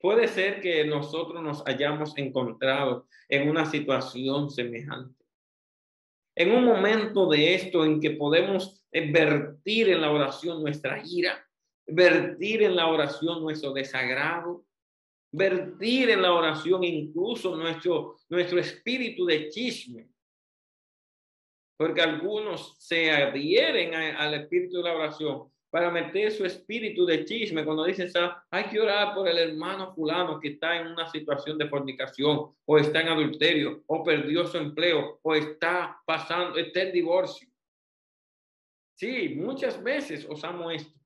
Puede 0.00 0.28
ser 0.28 0.60
que 0.60 0.84
nosotros 0.84 1.42
nos 1.42 1.66
hayamos 1.66 2.16
encontrado 2.18 3.08
en 3.28 3.48
una 3.48 3.64
situación 3.64 4.50
semejante. 4.50 5.24
En 6.36 6.52
un 6.52 6.64
momento 6.64 7.26
de 7.28 7.54
esto 7.54 7.84
en 7.84 8.00
que 8.00 8.10
podemos 8.10 8.84
vertir 8.92 9.88
en 9.88 10.00
la 10.00 10.10
oración 10.10 10.62
nuestra 10.62 11.02
ira, 11.04 11.48
vertir 11.86 12.62
en 12.64 12.76
la 12.76 12.88
oración 12.88 13.42
nuestro 13.42 13.72
desagrado, 13.72 14.64
vertir 15.32 16.10
en 16.10 16.22
la 16.22 16.32
oración 16.32 16.84
incluso 16.84 17.56
nuestro, 17.56 18.16
nuestro 18.28 18.58
espíritu 18.58 19.24
de 19.24 19.48
chisme. 19.48 20.08
Porque 21.76 22.02
algunos 22.02 22.76
se 22.78 23.10
adhieren 23.10 23.94
al 23.94 24.34
espíritu 24.34 24.78
de 24.78 24.84
la 24.84 24.94
oración 24.94 25.48
para 25.74 25.90
meter 25.90 26.30
su 26.30 26.44
espíritu 26.44 27.04
de 27.04 27.24
chisme 27.24 27.64
cuando 27.64 27.84
dicen, 27.84 28.08
hay 28.48 28.64
que 28.66 28.78
orar 28.78 29.12
por 29.12 29.26
el 29.26 29.38
hermano 29.38 29.92
fulano 29.92 30.38
que 30.38 30.50
está 30.50 30.80
en 30.80 30.86
una 30.86 31.10
situación 31.10 31.58
de 31.58 31.68
fornicación 31.68 32.54
o 32.64 32.78
está 32.78 33.00
en 33.00 33.08
adulterio 33.08 33.82
o 33.88 34.04
perdió 34.04 34.46
su 34.46 34.56
empleo 34.56 35.18
o 35.20 35.34
está 35.34 36.00
pasando, 36.06 36.58
está 36.58 36.82
en 36.82 36.92
divorcio. 36.92 37.48
Sí, 38.94 39.34
muchas 39.36 39.82
veces 39.82 40.24
usamos 40.30 40.72
esto. 40.74 40.96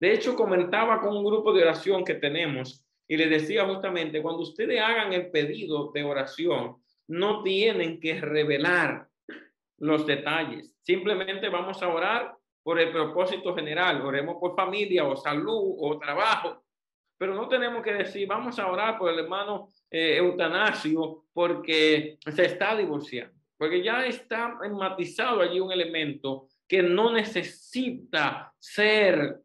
De 0.00 0.12
hecho, 0.12 0.34
comentaba 0.34 1.00
con 1.00 1.16
un 1.16 1.24
grupo 1.24 1.52
de 1.52 1.62
oración 1.62 2.04
que 2.04 2.14
tenemos 2.14 2.84
y 3.06 3.16
le 3.16 3.28
decía 3.28 3.66
justamente, 3.66 4.20
cuando 4.20 4.42
ustedes 4.42 4.80
hagan 4.80 5.12
el 5.12 5.30
pedido 5.30 5.92
de 5.92 6.02
oración, 6.02 6.82
no 7.06 7.44
tienen 7.44 8.00
que 8.00 8.20
revelar 8.20 9.07
los 9.78 10.06
detalles. 10.06 10.74
Simplemente 10.82 11.48
vamos 11.48 11.82
a 11.82 11.88
orar 11.88 12.34
por 12.62 12.78
el 12.78 12.90
propósito 12.90 13.54
general. 13.54 14.02
Oremos 14.02 14.36
por 14.38 14.54
familia 14.54 15.04
o 15.04 15.16
salud 15.16 15.76
o 15.78 15.98
trabajo. 15.98 16.64
Pero 17.16 17.34
no 17.34 17.48
tenemos 17.48 17.82
que 17.82 17.92
decir, 17.92 18.28
vamos 18.28 18.58
a 18.58 18.70
orar 18.70 18.98
por 18.98 19.10
el 19.10 19.18
hermano 19.18 19.68
eh, 19.90 20.16
Eutanasio 20.18 21.24
porque 21.32 22.18
se 22.26 22.44
está 22.44 22.76
divorciando. 22.76 23.34
Porque 23.56 23.82
ya 23.82 24.06
está 24.06 24.58
enmatizado 24.62 25.40
allí 25.40 25.58
un 25.58 25.72
elemento 25.72 26.48
que 26.68 26.82
no 26.82 27.12
necesita 27.12 28.52
ser 28.58 29.40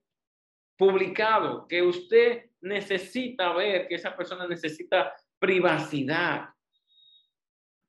publicado, 0.78 1.68
que 1.68 1.82
usted 1.82 2.50
necesita 2.62 3.54
ver, 3.54 3.88
que 3.88 3.96
esa 3.96 4.16
persona 4.16 4.48
necesita 4.48 5.14
privacidad. 5.40 6.50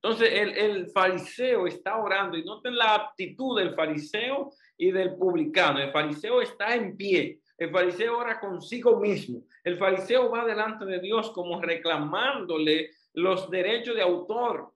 Entonces 0.05 0.33
el, 0.35 0.91
fariseo 0.91 1.67
está 1.67 1.97
orando 1.97 2.37
y 2.37 2.45
noten 2.45 2.77
la 2.77 2.95
actitud 2.95 3.59
del 3.59 3.75
fariseo 3.75 4.51
y 4.77 4.91
del 4.91 5.15
publicano. 5.15 5.79
El 5.79 5.93
fariseo 5.93 6.43
está 6.43 6.75
en 6.75 6.95
pie. 6.95 7.41
El 7.57 7.71
fariseo 7.71 8.19
ora 8.19 8.39
consigo 8.39 9.01
mismo. 9.01 9.47
El 9.65 9.79
fariseo 9.79 10.31
va 10.31 10.45
delante 10.45 10.85
de 10.85 11.01
Dios 11.01 11.31
como 11.31 11.59
reclamándole 11.59 12.91
los 13.15 13.49
derechos 13.49 13.97
de 13.97 14.03
autor, 14.03 14.75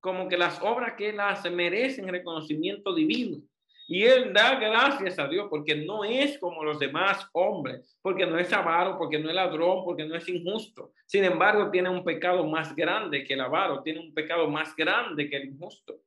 como 0.00 0.26
que 0.26 0.38
las 0.38 0.62
obras 0.62 0.94
que 0.96 1.10
él 1.10 1.20
hace 1.20 1.50
merecen 1.50 2.08
reconocimiento 2.08 2.94
divino. 2.94 3.42
Y 3.86 4.04
él 4.04 4.32
da 4.32 4.54
gracias 4.58 5.18
a 5.18 5.28
Dios 5.28 5.48
porque 5.50 5.74
no 5.74 6.04
es 6.04 6.38
como 6.38 6.64
los 6.64 6.78
demás 6.78 7.28
hombres, 7.32 7.98
porque 8.00 8.26
no 8.26 8.38
es 8.38 8.52
avaro, 8.52 8.96
porque 8.96 9.18
no 9.18 9.28
es 9.28 9.34
ladrón, 9.34 9.84
porque 9.84 10.04
no 10.04 10.14
es 10.14 10.28
injusto. 10.28 10.92
Sin 11.06 11.24
embargo, 11.24 11.70
tiene 11.70 11.88
un 11.88 12.04
pecado 12.04 12.46
más 12.46 12.74
grande 12.74 13.24
que 13.24 13.34
el 13.34 13.40
avaro, 13.40 13.82
tiene 13.82 14.00
un 14.00 14.14
pecado 14.14 14.48
más 14.48 14.74
grande 14.76 15.28
que 15.28 15.36
el 15.36 15.48
injusto. 15.48 16.00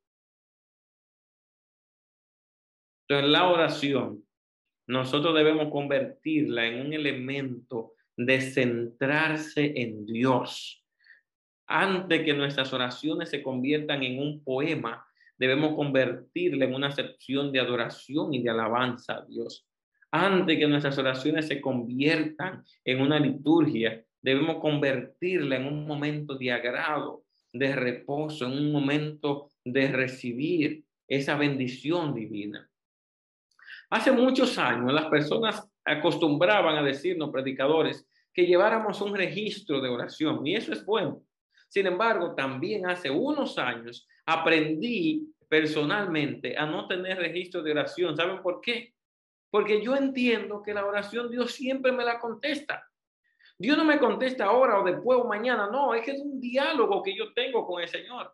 Entonces, 3.07 3.29
la 3.29 3.47
oración, 3.49 4.23
nosotros 4.87 5.35
debemos 5.35 5.71
convertirla 5.71 6.65
en 6.65 6.87
un 6.87 6.93
elemento 6.93 7.93
de 8.17 8.41
centrarse 8.41 9.73
en 9.75 10.05
Dios. 10.05 10.83
Antes 11.67 12.23
que 12.23 12.33
nuestras 12.33 12.71
oraciones 12.73 13.29
se 13.29 13.43
conviertan 13.43 14.03
en 14.03 14.19
un 14.19 14.43
poema, 14.43 15.05
debemos 15.37 15.75
convertirla 15.75 16.65
en 16.65 16.73
una 16.73 16.91
sección 16.91 17.51
de 17.51 17.59
adoración 17.59 18.33
y 18.33 18.41
de 18.41 18.49
alabanza 18.49 19.17
a 19.17 19.25
Dios. 19.25 19.65
Antes 20.11 20.57
que 20.57 20.67
nuestras 20.67 20.97
oraciones 20.97 21.47
se 21.47 21.59
conviertan 21.59 22.63
en 22.83 23.01
una 23.01 23.19
liturgia, 23.19 24.03
debemos 24.21 24.57
convertirla 24.57 25.57
en 25.57 25.67
un 25.67 25.85
momento 25.85 26.35
de 26.35 26.51
agrado, 26.51 27.23
de 27.51 27.75
reposo, 27.75 28.45
en 28.45 28.53
un 28.53 28.71
momento 28.71 29.49
de 29.63 29.87
recibir 29.89 30.83
esa 31.07 31.35
bendición 31.35 32.13
divina. 32.13 32.69
Hace 33.89 34.11
muchos 34.11 34.57
años 34.57 34.91
las 34.93 35.05
personas 35.05 35.69
acostumbraban 35.83 36.75
a 36.77 36.83
decirnos, 36.83 37.29
predicadores, 37.29 38.07
que 38.33 38.45
lleváramos 38.45 39.01
un 39.01 39.15
registro 39.15 39.79
de 39.79 39.89
oración 39.89 40.45
y 40.45 40.55
eso 40.55 40.73
es 40.73 40.85
bueno. 40.85 41.21
Sin 41.75 41.87
embargo, 41.87 42.33
también 42.33 42.85
hace 42.85 43.09
unos 43.09 43.57
años 43.57 44.07
aprendí 44.25 45.27
personalmente 45.49 46.57
a 46.57 46.65
no 46.65 46.87
tener 46.87 47.17
registro 47.17 47.61
de 47.61 47.71
oración. 47.71 48.15
¿Saben 48.15 48.41
por 48.41 48.61
qué? 48.61 48.93
Porque 49.49 49.83
yo 49.83 49.93
entiendo 49.93 50.63
que 50.63 50.73
la 50.73 50.85
oración 50.85 51.29
Dios 51.29 51.51
siempre 51.51 51.91
me 51.91 52.05
la 52.05 52.17
contesta. 52.17 52.89
Dios 53.57 53.77
no 53.77 53.83
me 53.83 53.99
contesta 53.99 54.45
ahora 54.45 54.79
o 54.79 54.85
después 54.85 55.19
o 55.19 55.27
mañana, 55.27 55.67
no, 55.69 55.93
es 55.93 56.05
que 56.05 56.11
es 56.11 56.21
un 56.21 56.39
diálogo 56.39 57.03
que 57.03 57.13
yo 57.13 57.33
tengo 57.33 57.67
con 57.67 57.81
el 57.81 57.89
Señor. 57.89 58.33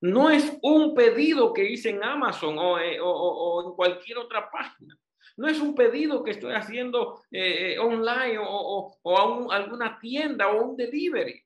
No 0.00 0.30
es 0.30 0.56
un 0.62 0.94
pedido 0.94 1.52
que 1.52 1.68
hice 1.68 1.90
en 1.90 2.04
Amazon 2.04 2.56
o, 2.56 2.78
eh, 2.78 2.98
en 2.98 3.72
cualquier 3.74 4.18
otra 4.18 4.48
página. 4.48 4.96
No 5.36 5.48
es 5.48 5.60
un 5.60 5.74
pedido 5.74 6.22
que 6.22 6.30
estoy 6.30 6.54
haciendo 6.54 7.20
eh, 7.32 7.72
eh, 7.72 7.78
online 7.80 8.38
o, 8.38 8.96
a 9.50 9.56
alguna 9.56 9.98
tienda 9.98 10.52
o 10.52 10.62
un 10.62 10.76
delivery. 10.76 11.45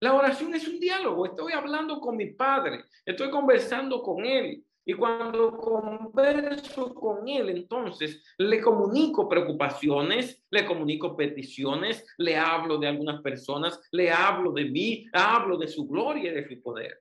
La 0.00 0.14
oración 0.14 0.54
es 0.54 0.66
un 0.66 0.80
diálogo. 0.80 1.26
Estoy 1.26 1.52
hablando 1.52 2.00
con 2.00 2.16
mi 2.16 2.32
padre, 2.32 2.84
estoy 3.04 3.30
conversando 3.30 4.02
con 4.02 4.24
él. 4.24 4.64
Y 4.86 4.94
cuando 4.94 5.56
converso 5.58 6.94
con 6.94 7.28
él, 7.28 7.50
entonces 7.50 8.24
le 8.38 8.62
comunico 8.62 9.28
preocupaciones, 9.28 10.42
le 10.50 10.64
comunico 10.64 11.16
peticiones, 11.16 12.04
le 12.16 12.36
hablo 12.36 12.78
de 12.78 12.88
algunas 12.88 13.20
personas, 13.20 13.78
le 13.92 14.10
hablo 14.10 14.52
de 14.52 14.64
mí, 14.64 15.06
hablo 15.12 15.58
de 15.58 15.68
su 15.68 15.86
gloria 15.86 16.32
y 16.32 16.34
de 16.34 16.48
su 16.48 16.62
poder. 16.62 16.98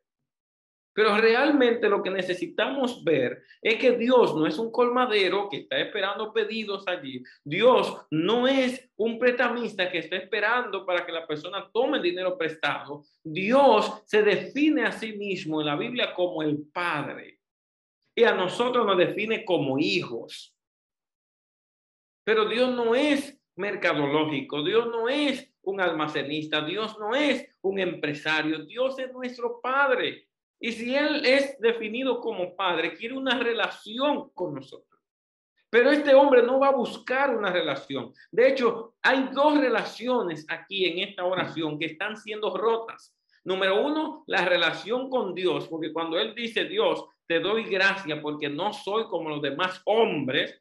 Pero 0.93 1.15
realmente 1.17 1.87
lo 1.87 2.01
que 2.01 2.09
necesitamos 2.09 3.03
ver 3.03 3.43
es 3.61 3.75
que 3.75 3.91
Dios 3.91 4.35
no 4.35 4.47
es 4.47 4.57
un 4.57 4.71
colmadero 4.71 5.47
que 5.49 5.57
está 5.57 5.77
esperando 5.79 6.33
pedidos 6.33 6.87
allí. 6.87 7.23
Dios 7.43 8.05
no 8.11 8.47
es 8.47 8.89
un 8.97 9.19
pretamista 9.19 9.89
que 9.91 9.99
está 9.99 10.17
esperando 10.17 10.85
para 10.85 11.05
que 11.05 11.11
la 11.11 11.27
persona 11.27 11.69
tome 11.71 12.01
dinero 12.01 12.37
prestado. 12.37 13.03
Dios 13.23 14.01
se 14.05 14.23
define 14.23 14.83
a 14.83 14.91
sí 14.91 15.13
mismo 15.13 15.61
en 15.61 15.67
la 15.67 15.75
Biblia 15.75 16.13
como 16.13 16.41
el 16.41 16.67
Padre. 16.73 17.39
Y 18.15 18.23
a 18.23 18.33
nosotros 18.33 18.85
nos 18.85 18.97
define 18.97 19.45
como 19.45 19.77
hijos. 19.79 20.55
Pero 22.23 22.49
Dios 22.49 22.75
no 22.75 22.95
es 22.95 23.39
mercadológico. 23.55 24.63
Dios 24.63 24.87
no 24.87 25.07
es 25.07 25.51
un 25.61 25.79
almacenista. 25.79 26.61
Dios 26.61 26.97
no 26.99 27.15
es 27.15 27.47
un 27.61 27.79
empresario. 27.79 28.65
Dios 28.65 28.97
es 28.99 29.11
nuestro 29.13 29.61
Padre. 29.61 30.28
Y 30.59 30.71
si 30.73 30.95
Él 30.95 31.25
es 31.25 31.57
definido 31.59 32.19
como 32.19 32.55
padre, 32.55 32.95
quiere 32.95 33.15
una 33.15 33.39
relación 33.39 34.29
con 34.31 34.55
nosotros. 34.55 34.99
Pero 35.69 35.91
este 35.91 36.15
hombre 36.15 36.41
no 36.41 36.59
va 36.59 36.69
a 36.69 36.75
buscar 36.75 37.35
una 37.35 37.51
relación. 37.51 38.11
De 38.31 38.49
hecho, 38.49 38.95
hay 39.01 39.29
dos 39.31 39.59
relaciones 39.59 40.45
aquí 40.49 40.85
en 40.85 41.07
esta 41.07 41.23
oración 41.23 41.77
que 41.77 41.85
están 41.85 42.17
siendo 42.17 42.55
rotas. 42.57 43.15
Número 43.43 43.85
uno, 43.85 44.23
la 44.27 44.45
relación 44.45 45.09
con 45.09 45.33
Dios, 45.33 45.67
porque 45.67 45.93
cuando 45.93 46.19
Él 46.19 46.33
dice, 46.35 46.65
Dios, 46.65 47.05
te 47.27 47.39
doy 47.39 47.63
gracia 47.65 48.21
porque 48.21 48.49
no 48.49 48.73
soy 48.73 49.05
como 49.05 49.29
los 49.29 49.41
demás 49.41 49.81
hombres, 49.85 50.59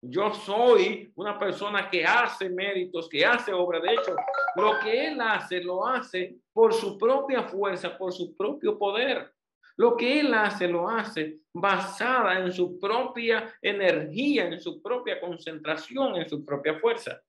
yo 0.00 0.32
soy 0.32 1.10
una 1.16 1.38
persona 1.38 1.90
que 1.90 2.04
hace 2.04 2.48
méritos, 2.48 3.08
que 3.08 3.24
hace 3.24 3.52
obra. 3.52 3.80
De 3.80 3.92
hecho, 3.92 4.14
lo 4.56 4.78
que 4.82 5.08
él 5.08 5.20
hace, 5.20 5.62
lo 5.62 5.86
hace 5.86 6.36
por 6.52 6.72
su 6.72 6.96
propia 6.96 7.42
fuerza, 7.42 7.96
por 7.96 8.12
su 8.12 8.36
propio 8.36 8.78
poder. 8.78 9.32
Lo 9.76 9.96
que 9.96 10.20
él 10.20 10.34
hace, 10.34 10.68
lo 10.68 10.88
hace 10.88 11.38
basada 11.52 12.40
en 12.40 12.52
su 12.52 12.78
propia 12.78 13.54
energía, 13.62 14.46
en 14.46 14.60
su 14.60 14.82
propia 14.82 15.20
concentración, 15.20 16.16
en 16.16 16.28
su 16.28 16.44
propia 16.44 16.78
fuerza. 16.78 17.20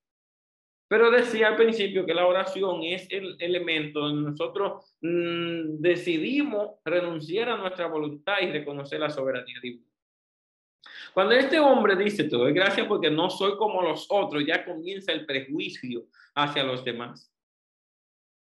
Pero 0.88 1.10
decía 1.10 1.48
al 1.48 1.56
principio 1.56 2.04
que 2.04 2.14
la 2.14 2.26
oración 2.26 2.82
es 2.82 3.06
el 3.10 3.36
elemento 3.38 4.00
donde 4.00 4.30
nosotros 4.30 4.96
mm, 5.00 5.80
decidimos 5.80 6.80
renunciar 6.84 7.50
a 7.50 7.56
nuestra 7.56 7.86
voluntad 7.86 8.40
y 8.42 8.50
reconocer 8.50 8.98
la 8.98 9.10
soberanía 9.10 9.60
divina. 9.62 9.89
Cuando 11.12 11.34
este 11.34 11.58
hombre 11.58 11.96
dice, 11.96 12.24
te 12.24 12.36
doy 12.36 12.52
gracias 12.52 12.86
porque 12.86 13.10
no 13.10 13.30
soy 13.30 13.56
como 13.56 13.82
los 13.82 14.06
otros, 14.10 14.44
ya 14.46 14.64
comienza 14.64 15.12
el 15.12 15.26
prejuicio 15.26 16.06
hacia 16.34 16.64
los 16.64 16.84
demás. 16.84 17.32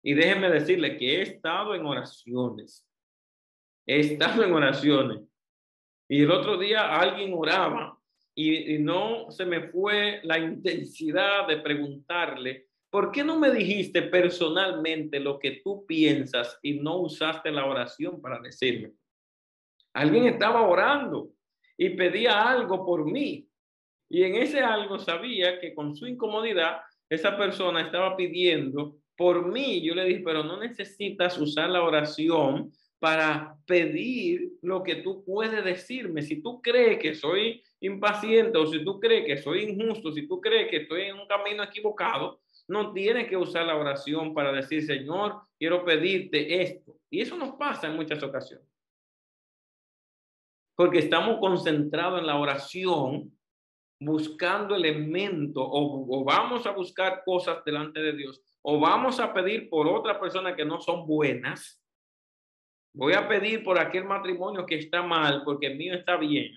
Y 0.02 0.14
déjenme 0.14 0.50
decirle 0.50 0.96
que 0.96 1.16
he 1.16 1.22
estado 1.22 1.74
en 1.74 1.84
oraciones. 1.84 2.86
He 3.86 4.00
estado 4.00 4.44
en 4.44 4.52
oraciones. 4.52 5.20
Y 6.08 6.22
el 6.22 6.30
otro 6.30 6.56
día 6.56 6.98
alguien 6.98 7.32
oraba 7.34 7.98
y, 8.34 8.74
y 8.74 8.78
no 8.78 9.30
se 9.30 9.44
me 9.44 9.68
fue 9.68 10.20
la 10.22 10.38
intensidad 10.38 11.46
de 11.48 11.58
preguntarle, 11.58 12.68
¿por 12.90 13.10
qué 13.10 13.24
no 13.24 13.38
me 13.38 13.50
dijiste 13.50 14.02
personalmente 14.02 15.20
lo 15.20 15.38
que 15.38 15.60
tú 15.62 15.84
piensas 15.86 16.58
y 16.62 16.74
no 16.74 16.98
usaste 16.98 17.50
la 17.50 17.66
oración 17.66 18.20
para 18.20 18.40
decirme? 18.40 18.92
Alguien 19.92 20.26
estaba 20.26 20.62
orando 20.62 21.32
y 21.78 21.90
pedía 21.90 22.42
algo 22.42 22.84
por 22.84 23.06
mí. 23.06 23.48
Y 24.10 24.24
en 24.24 24.34
ese 24.34 24.60
algo 24.60 24.98
sabía 24.98 25.60
que 25.60 25.74
con 25.74 25.94
su 25.94 26.06
incomodidad 26.06 26.80
esa 27.08 27.36
persona 27.38 27.82
estaba 27.82 28.16
pidiendo 28.16 28.96
por 29.16 29.46
mí. 29.46 29.80
Yo 29.80 29.94
le 29.94 30.04
dije, 30.04 30.22
pero 30.24 30.42
no 30.42 30.58
necesitas 30.58 31.38
usar 31.38 31.70
la 31.70 31.82
oración 31.82 32.72
para 32.98 33.54
pedir 33.64 34.54
lo 34.60 34.82
que 34.82 34.96
tú 34.96 35.24
puedes 35.24 35.64
decirme. 35.64 36.22
Si 36.22 36.42
tú 36.42 36.60
crees 36.60 36.98
que 36.98 37.14
soy 37.14 37.62
impaciente 37.80 38.58
o 38.58 38.66
si 38.66 38.84
tú 38.84 38.98
crees 38.98 39.24
que 39.24 39.40
soy 39.40 39.64
injusto, 39.64 40.10
si 40.10 40.26
tú 40.26 40.40
crees 40.40 40.68
que 40.68 40.78
estoy 40.78 41.02
en 41.02 41.18
un 41.18 41.28
camino 41.28 41.62
equivocado, 41.62 42.40
no 42.66 42.92
tienes 42.92 43.28
que 43.28 43.36
usar 43.36 43.66
la 43.66 43.76
oración 43.76 44.34
para 44.34 44.52
decir, 44.52 44.84
Señor, 44.84 45.36
quiero 45.58 45.84
pedirte 45.84 46.60
esto. 46.60 46.96
Y 47.08 47.20
eso 47.20 47.36
nos 47.36 47.54
pasa 47.54 47.86
en 47.86 47.96
muchas 47.96 48.22
ocasiones 48.22 48.77
porque 50.78 51.00
estamos 51.00 51.40
concentrados 51.40 52.20
en 52.20 52.26
la 52.28 52.38
oración, 52.38 53.36
buscando 54.00 54.76
elementos, 54.76 55.64
o, 55.68 56.22
vamos 56.24 56.66
a 56.66 56.70
buscar 56.70 57.24
cosas 57.24 57.64
delante 57.64 57.98
de 57.98 58.12
Dios, 58.12 58.40
o 58.62 58.78
vamos 58.78 59.18
a 59.18 59.34
pedir 59.34 59.68
por 59.68 59.88
otra 59.88 60.20
persona 60.20 60.54
que 60.54 60.64
no 60.64 60.80
son 60.80 61.04
buenas. 61.04 61.82
Voy 62.94 63.14
a 63.14 63.26
pedir 63.26 63.64
por 63.64 63.76
aquel 63.76 64.04
matrimonio 64.04 64.64
que 64.64 64.76
está 64.76 65.02
mal, 65.02 65.42
porque 65.44 65.66
el 65.66 65.76
mío 65.76 65.94
está 65.94 66.16
bien. 66.16 66.52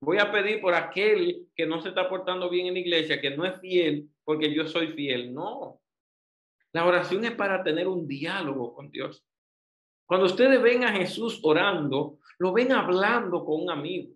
Voy 0.00 0.18
a 0.18 0.30
pedir 0.30 0.60
por 0.60 0.74
aquel 0.74 1.48
que 1.56 1.66
no 1.66 1.82
se 1.82 1.88
está 1.88 2.08
portando 2.08 2.48
bien 2.48 2.68
en 2.68 2.74
la 2.74 2.80
iglesia, 2.80 3.20
que 3.20 3.36
no 3.36 3.44
es 3.44 3.58
fiel, 3.60 4.08
porque 4.22 4.54
yo 4.54 4.68
soy 4.68 4.86
fiel. 4.92 5.34
No. 5.34 5.80
La 6.72 6.86
oración 6.86 7.24
es 7.24 7.32
para 7.32 7.64
tener 7.64 7.88
un 7.88 8.06
diálogo 8.06 8.72
con 8.72 8.88
Dios. 8.88 9.26
Cuando 10.06 10.26
ustedes 10.26 10.62
ven 10.62 10.84
a 10.84 10.92
Jesús 10.92 11.40
orando, 11.42 12.20
lo 12.38 12.52
ven 12.52 12.72
hablando 12.72 13.44
con 13.44 13.62
un 13.62 13.70
amigo. 13.70 14.14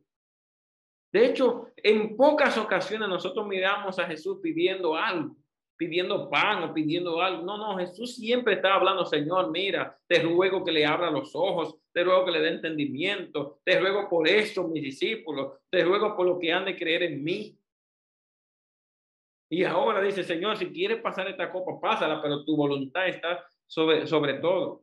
De 1.12 1.26
hecho, 1.26 1.68
en 1.76 2.16
pocas 2.16 2.56
ocasiones 2.56 3.08
nosotros 3.08 3.46
miramos 3.46 3.98
a 3.98 4.06
Jesús 4.06 4.38
pidiendo 4.42 4.96
algo, 4.96 5.36
pidiendo 5.76 6.30
pan 6.30 6.62
o 6.62 6.72
pidiendo 6.72 7.20
algo. 7.20 7.42
No, 7.42 7.58
no, 7.58 7.76
Jesús 7.76 8.14
siempre 8.16 8.54
está 8.54 8.74
hablando, 8.74 9.04
Señor, 9.04 9.50
mira, 9.50 9.98
te 10.06 10.22
ruego 10.22 10.64
que 10.64 10.72
le 10.72 10.86
abra 10.86 11.10
los 11.10 11.34
ojos, 11.34 11.76
te 11.92 12.02
ruego 12.02 12.24
que 12.24 12.30
le 12.30 12.40
dé 12.40 12.48
entendimiento, 12.48 13.60
te 13.62 13.78
ruego 13.78 14.08
por 14.08 14.26
esto, 14.26 14.66
mis 14.68 14.82
discípulos, 14.82 15.58
te 15.68 15.84
ruego 15.84 16.16
por 16.16 16.26
lo 16.26 16.38
que 16.38 16.52
han 16.52 16.64
de 16.64 16.76
creer 16.76 17.02
en 17.02 17.22
mí. 17.22 17.58
Y 19.50 19.64
ahora 19.64 20.00
dice, 20.00 20.24
Señor, 20.24 20.56
si 20.56 20.72
quieres 20.72 21.02
pasar 21.02 21.28
esta 21.28 21.52
copa, 21.52 21.78
pásala, 21.78 22.22
pero 22.22 22.42
tu 22.42 22.56
voluntad 22.56 23.06
está 23.06 23.44
sobre, 23.66 24.06
sobre 24.06 24.34
todo. 24.34 24.82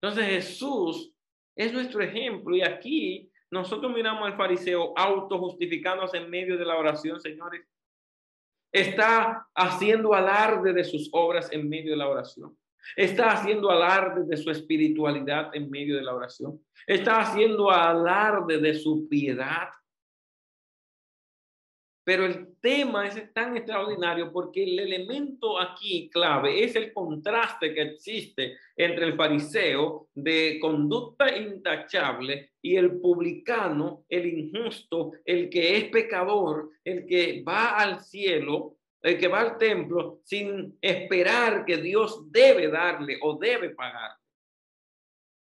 Entonces 0.00 0.26
Jesús 0.26 1.11
es 1.56 1.72
nuestro 1.72 2.02
ejemplo 2.02 2.56
y 2.56 2.62
aquí 2.62 3.30
nosotros 3.50 3.92
miramos 3.92 4.26
al 4.26 4.36
fariseo 4.36 4.94
autojustificándose 4.96 6.16
en 6.16 6.30
medio 6.30 6.56
de 6.56 6.64
la 6.64 6.76
oración, 6.76 7.20
señores. 7.20 7.62
Está 8.72 9.46
haciendo 9.54 10.14
alarde 10.14 10.72
de 10.72 10.84
sus 10.84 11.10
obras 11.12 11.52
en 11.52 11.68
medio 11.68 11.90
de 11.90 11.98
la 11.98 12.08
oración. 12.08 12.56
Está 12.96 13.32
haciendo 13.32 13.70
alarde 13.70 14.24
de 14.24 14.36
su 14.36 14.50
espiritualidad 14.50 15.54
en 15.54 15.70
medio 15.70 15.96
de 15.96 16.02
la 16.02 16.14
oración. 16.14 16.64
Está 16.86 17.20
haciendo 17.20 17.70
alarde 17.70 18.58
de 18.58 18.74
su 18.74 19.06
piedad 19.08 19.68
pero 22.04 22.26
el 22.26 22.56
tema 22.60 23.06
es 23.06 23.32
tan 23.32 23.56
extraordinario 23.56 24.32
porque 24.32 24.64
el 24.64 24.78
elemento 24.78 25.58
aquí 25.58 26.10
clave 26.10 26.64
es 26.64 26.74
el 26.74 26.92
contraste 26.92 27.72
que 27.72 27.82
existe 27.82 28.56
entre 28.76 29.06
el 29.06 29.14
fariseo 29.14 30.08
de 30.14 30.58
conducta 30.60 31.36
intachable 31.36 32.52
y 32.60 32.76
el 32.76 33.00
publicano, 33.00 34.04
el 34.08 34.26
injusto, 34.26 35.12
el 35.24 35.48
que 35.48 35.76
es 35.76 35.84
pecador, 35.90 36.70
el 36.84 37.06
que 37.06 37.42
va 37.46 37.76
al 37.76 38.00
cielo 38.00 38.76
el 39.02 39.18
que 39.18 39.28
va 39.28 39.40
al 39.40 39.58
templo 39.58 40.20
sin 40.24 40.78
esperar 40.80 41.64
que 41.64 41.76
Dios 41.76 42.30
debe 42.30 42.68
darle 42.68 43.18
o 43.20 43.36
debe 43.36 43.70
pagar. 43.70 44.12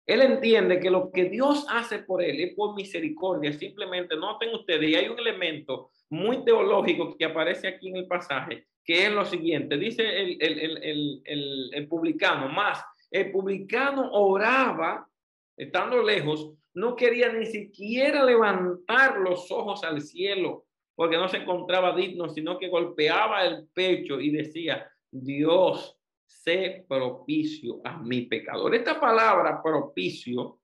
Él 0.07 0.23
entiende 0.23 0.81
que 0.81 0.90
lo 0.90 1.11
que 1.11 1.25
Dios 1.25 1.66
hace 1.68 1.99
por 1.99 2.23
él 2.23 2.40
es 2.40 2.55
por 2.55 2.75
misericordia. 2.75 3.53
Simplemente 3.53 4.16
noten 4.16 4.55
ustedes, 4.55 4.88
y 4.88 4.94
hay 4.94 5.09
un 5.09 5.18
elemento 5.18 5.90
muy 6.11 6.44
teológico 6.44 7.16
que 7.16 7.25
aparece 7.25 7.68
aquí 7.68 7.88
en 7.88 7.97
el 7.97 8.07
pasaje, 8.07 8.66
que 8.85 9.07
es 9.07 9.12
lo 9.12 9.25
siguiente. 9.25 9.77
Dice 9.77 10.03
el, 10.03 10.38
el, 10.40 11.23
el, 11.25 11.71
el 11.73 11.88
publicano, 11.88 12.49
más, 12.49 12.83
el 13.11 13.31
publicano 13.31 14.11
oraba, 14.12 15.09
estando 15.57 16.03
lejos, 16.03 16.53
no 16.75 16.94
quería 16.94 17.33
ni 17.33 17.47
siquiera 17.47 18.25
levantar 18.25 19.18
los 19.18 19.51
ojos 19.51 19.83
al 19.85 20.01
cielo, 20.01 20.66
porque 20.94 21.16
no 21.16 21.29
se 21.29 21.38
encontraba 21.38 21.94
digno, 21.94 22.29
sino 22.29 22.59
que 22.59 22.68
golpeaba 22.68 23.44
el 23.44 23.66
pecho 23.68 24.21
y 24.21 24.31
decía, 24.31 24.90
Dios, 25.11 25.97
sé 26.27 26.85
propicio 26.88 27.81
a 27.85 27.99
mi 27.99 28.23
pecador. 28.23 28.75
Esta 28.75 29.01
palabra 29.01 29.62
propicio 29.62 30.61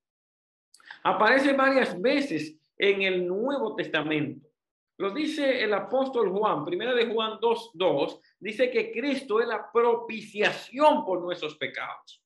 aparece 1.03 1.53
varias 1.53 2.01
veces 2.01 2.57
en 2.77 3.03
el 3.03 3.27
Nuevo 3.27 3.75
Testamento. 3.75 4.47
Lo 4.97 5.11
dice 5.11 5.63
el 5.63 5.75
apóstol 5.75 6.31
Juan, 6.31 6.65
primera 6.65 6.95
de 6.95 7.07
Juan 7.07 7.41
2.2, 7.41 8.21
dice 8.39 8.71
que 8.71 8.93
Cristo 8.93 9.41
es 9.41 9.49
la 9.49 9.71
propiciación 9.73 11.05
por 11.05 11.21
nuestros 11.21 11.57
pecados. 11.57 12.23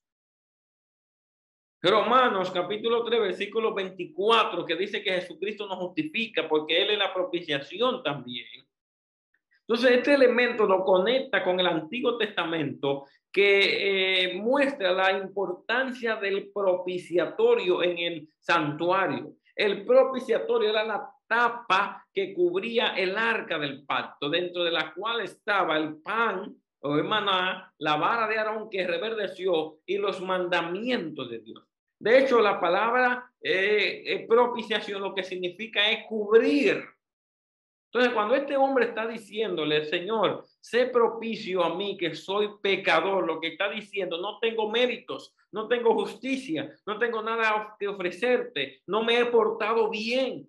Romanos 1.81 2.51
capítulo 2.51 3.03
3, 3.03 3.21
versículo 3.21 3.73
24, 3.73 4.65
que 4.65 4.75
dice 4.75 5.01
que 5.01 5.13
Jesucristo 5.13 5.65
nos 5.65 5.77
justifica 5.77 6.47
porque 6.47 6.81
Él 6.81 6.91
es 6.91 6.99
la 6.99 7.13
propiciación 7.13 8.03
también. 8.03 8.45
Entonces, 9.61 9.97
este 9.97 10.13
elemento 10.15 10.65
lo 10.65 10.83
conecta 10.83 11.43
con 11.43 11.59
el 11.59 11.67
Antiguo 11.67 12.17
Testamento 12.17 13.05
que 13.31 14.25
eh, 14.25 14.33
muestra 14.35 14.91
la 14.91 15.17
importancia 15.17 16.15
del 16.17 16.51
propiciatorio 16.51 17.81
en 17.81 17.97
el 17.97 18.29
santuario. 18.39 19.35
El 19.55 19.85
propiciatorio 19.85 20.69
era 20.71 20.83
la 20.83 21.09
tapa 21.29 22.05
que 22.13 22.33
cubría 22.33 22.89
el 22.97 23.17
arca 23.17 23.57
del 23.57 23.85
pacto, 23.85 24.29
dentro 24.29 24.65
de 24.65 24.71
la 24.71 24.93
cual 24.93 25.21
estaba 25.21 25.77
el 25.77 26.01
pan 26.01 26.53
o 26.81 26.97
el 26.97 27.03
maná, 27.05 27.73
la 27.77 27.95
vara 27.95 28.27
de 28.27 28.37
Aarón 28.37 28.69
que 28.69 28.85
reverdeció 28.85 29.79
y 29.85 29.97
los 29.97 30.19
mandamientos 30.21 31.29
de 31.29 31.39
Dios. 31.39 31.63
De 31.99 32.19
hecho, 32.19 32.41
la 32.41 32.59
palabra 32.59 33.31
eh, 33.41 34.03
eh, 34.05 34.25
propiciación 34.27 35.01
lo 35.01 35.13
que 35.13 35.23
significa 35.23 35.89
es 35.91 36.05
cubrir 36.07 36.83
entonces, 37.91 38.13
cuando 38.13 38.35
este 38.35 38.55
hombre 38.55 38.85
está 38.85 39.07
diciéndole, 39.07 39.83
Señor, 39.85 40.45
sé 40.61 40.85
propicio 40.85 41.63
a 41.63 41.75
mí 41.75 41.97
que 41.97 42.13
soy 42.13 42.49
pecador, 42.61 43.25
lo 43.25 43.41
que 43.41 43.47
está 43.47 43.67
diciendo, 43.67 44.21
no 44.21 44.37
tengo 44.37 44.69
méritos, 44.69 45.33
no 45.51 45.67
tengo 45.67 45.95
justicia, 45.95 46.71
no 46.85 46.99
tengo 46.99 47.23
nada 47.23 47.75
que 47.79 47.87
ofrecerte, 47.87 48.83
no 48.85 49.03
me 49.03 49.19
he 49.19 49.25
portado 49.25 49.89
bien. 49.89 50.47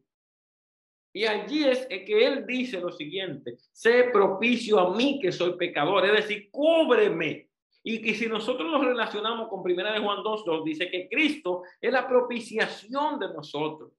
Y 1.13 1.25
allí 1.25 1.65
es 1.65 1.87
que 1.87 2.27
él 2.27 2.47
dice 2.47 2.81
lo 2.81 2.93
siguiente, 2.93 3.57
sé 3.73 4.05
propicio 4.13 4.79
a 4.79 4.95
mí 4.95 5.19
que 5.21 5.33
soy 5.33 5.57
pecador, 5.57 6.07
es 6.07 6.13
decir, 6.13 6.49
cúbreme. 6.51 7.49
Y 7.83 8.03
que 8.03 8.15
si 8.15 8.27
nosotros 8.27 8.71
nos 8.71 8.85
relacionamos 8.85 9.49
con 9.49 9.63
Primera 9.63 9.93
de 9.93 10.01
Juan 10.01 10.19
2.2, 10.19 10.65
dice 10.65 10.91
que 10.91 11.09
Cristo 11.09 11.63
es 11.81 11.91
la 11.91 12.07
propiciación 12.07 13.19
de 13.19 13.29
nosotros. 13.29 13.93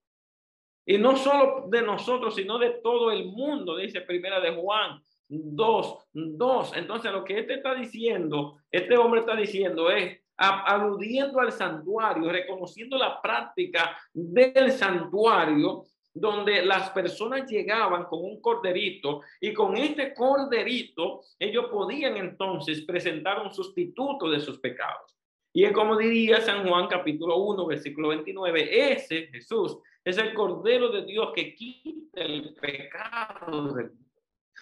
Y 0.86 0.98
no 0.98 1.16
solo 1.16 1.68
de 1.68 1.82
nosotros, 1.82 2.36
sino 2.36 2.58
de 2.58 2.82
todo 2.84 3.12
el 3.12 3.26
mundo, 3.26 3.78
dice 3.78 4.02
primera 4.02 4.40
de 4.40 4.56
Juan 4.56 5.02
2, 5.30 5.98
2. 6.14 6.74
Entonces 6.76 7.12
lo 7.12 7.24
que 7.24 7.40
este 7.40 7.56
está 7.56 7.76
diciendo, 7.76 8.58
este 8.70 8.98
hombre 8.98 9.22
está 9.22 9.36
diciendo 9.36 9.90
es, 9.90 10.20
aludiendo 10.38 11.40
al 11.40 11.52
santuario, 11.52 12.32
reconociendo 12.32 12.98
la 12.98 13.22
práctica 13.22 13.96
del 14.12 14.72
santuario, 14.72 15.86
donde 16.14 16.66
las 16.66 16.90
personas 16.92 17.50
llegaban 17.50 18.06
con 18.06 18.24
un 18.24 18.42
corderito 18.42 19.22
y 19.40 19.54
con 19.54 19.78
este 19.78 20.14
corderito 20.14 21.22
ellos 21.40 21.66
podían 21.72 22.18
entonces 22.18 22.82
presentar 22.82 23.40
un 23.42 23.54
sustituto 23.54 24.30
de 24.30 24.40
sus 24.40 24.60
pecados. 24.60 25.16
Y 25.54 25.66
es 25.66 25.72
como 25.74 25.98
diría 25.98 26.42
San 26.42 26.68
Juan 26.68 26.88
capítulo 26.88 27.38
1, 27.38 27.66
versículo 27.66 28.10
29, 28.10 28.94
ese 28.94 29.28
Jesús 29.28 29.78
es 30.04 30.18
el 30.18 30.34
Cordero 30.34 30.90
de 30.90 31.06
Dios 31.06 31.32
que 31.36 31.54
quita 31.54 32.22
el 32.22 32.54
pecado 32.56 33.74
del 33.74 33.92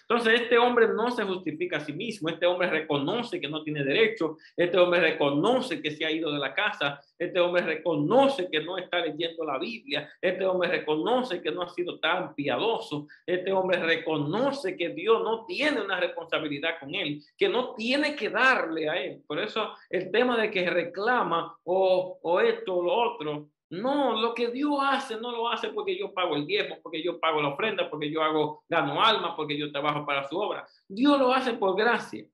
entonces, 0.10 0.42
este 0.42 0.58
hombre 0.58 0.88
no 0.88 1.12
se 1.12 1.24
justifica 1.24 1.78
a 1.78 1.82
sí 1.82 1.94
mismo, 1.94 2.30
este 2.30 2.48
hombre 2.48 2.68
reconoce 2.68 3.40
que 3.40 3.48
no 3.48 3.62
tiene 3.62 3.84
derecho, 3.84 4.38
este 4.58 4.76
hombre 4.80 5.02
reconoce 5.02 5.84
que 5.84 5.92
se 5.92 6.04
ha 6.04 6.10
ido 6.10 6.32
de 6.34 6.40
la 6.40 6.52
casa, 6.52 7.00
este 7.20 7.40
hombre 7.40 7.62
reconoce 7.62 8.50
que 8.50 8.60
no 8.62 8.80
está 8.80 9.02
leyendo 9.06 9.46
la 9.46 9.60
Biblia, 9.60 10.10
este 10.20 10.44
hombre 10.48 10.68
reconoce 10.70 11.44
que 11.44 11.52
no 11.52 11.62
ha 11.62 11.70
sido 11.70 12.00
tan 12.00 12.34
piadoso, 12.34 13.06
este 13.24 13.54
hombre 13.54 13.78
reconoce 13.78 14.76
que 14.76 14.90
Dios 14.90 15.22
no 15.22 15.46
tiene 15.46 15.80
una 15.80 16.00
responsabilidad 16.00 16.80
con 16.80 16.96
él, 16.96 17.22
que 17.38 17.48
no 17.48 17.76
tiene 17.76 18.16
que 18.16 18.32
darle 18.32 18.90
a 18.90 19.00
él. 19.00 19.22
Por 19.28 19.38
eso 19.38 19.74
el 19.92 20.10
tema 20.10 20.42
de 20.42 20.50
que 20.50 20.68
reclama 20.72 21.56
o, 21.66 22.18
o 22.20 22.40
esto 22.40 22.78
o 22.78 22.84
lo 22.84 22.94
otro, 22.94 23.50
no, 23.70 24.20
lo 24.20 24.34
que 24.34 24.50
Dios 24.50 24.76
hace 24.82 25.16
no 25.18 25.32
lo 25.32 25.48
hace 25.48 25.70
porque 25.70 25.98
yo 25.98 26.12
pago 26.12 26.36
el 26.36 26.48
diezmo, 26.48 26.80
porque 26.82 27.04
yo 27.04 27.20
pago 27.20 27.42
la 27.42 27.50
ofrenda, 27.50 27.90
porque 27.90 28.10
yo 28.10 28.24
hago, 28.24 28.64
gano 28.68 29.04
alma, 29.04 29.36
porque 29.36 29.58
yo 29.58 29.72
trabajo 29.72 30.06
para 30.06 30.28
su 30.28 30.38
obra. 30.38 30.66
Dios 30.88 31.20
lo 31.20 31.32
hace 31.32 31.54
por 31.54 31.76
gracia, 31.78 32.26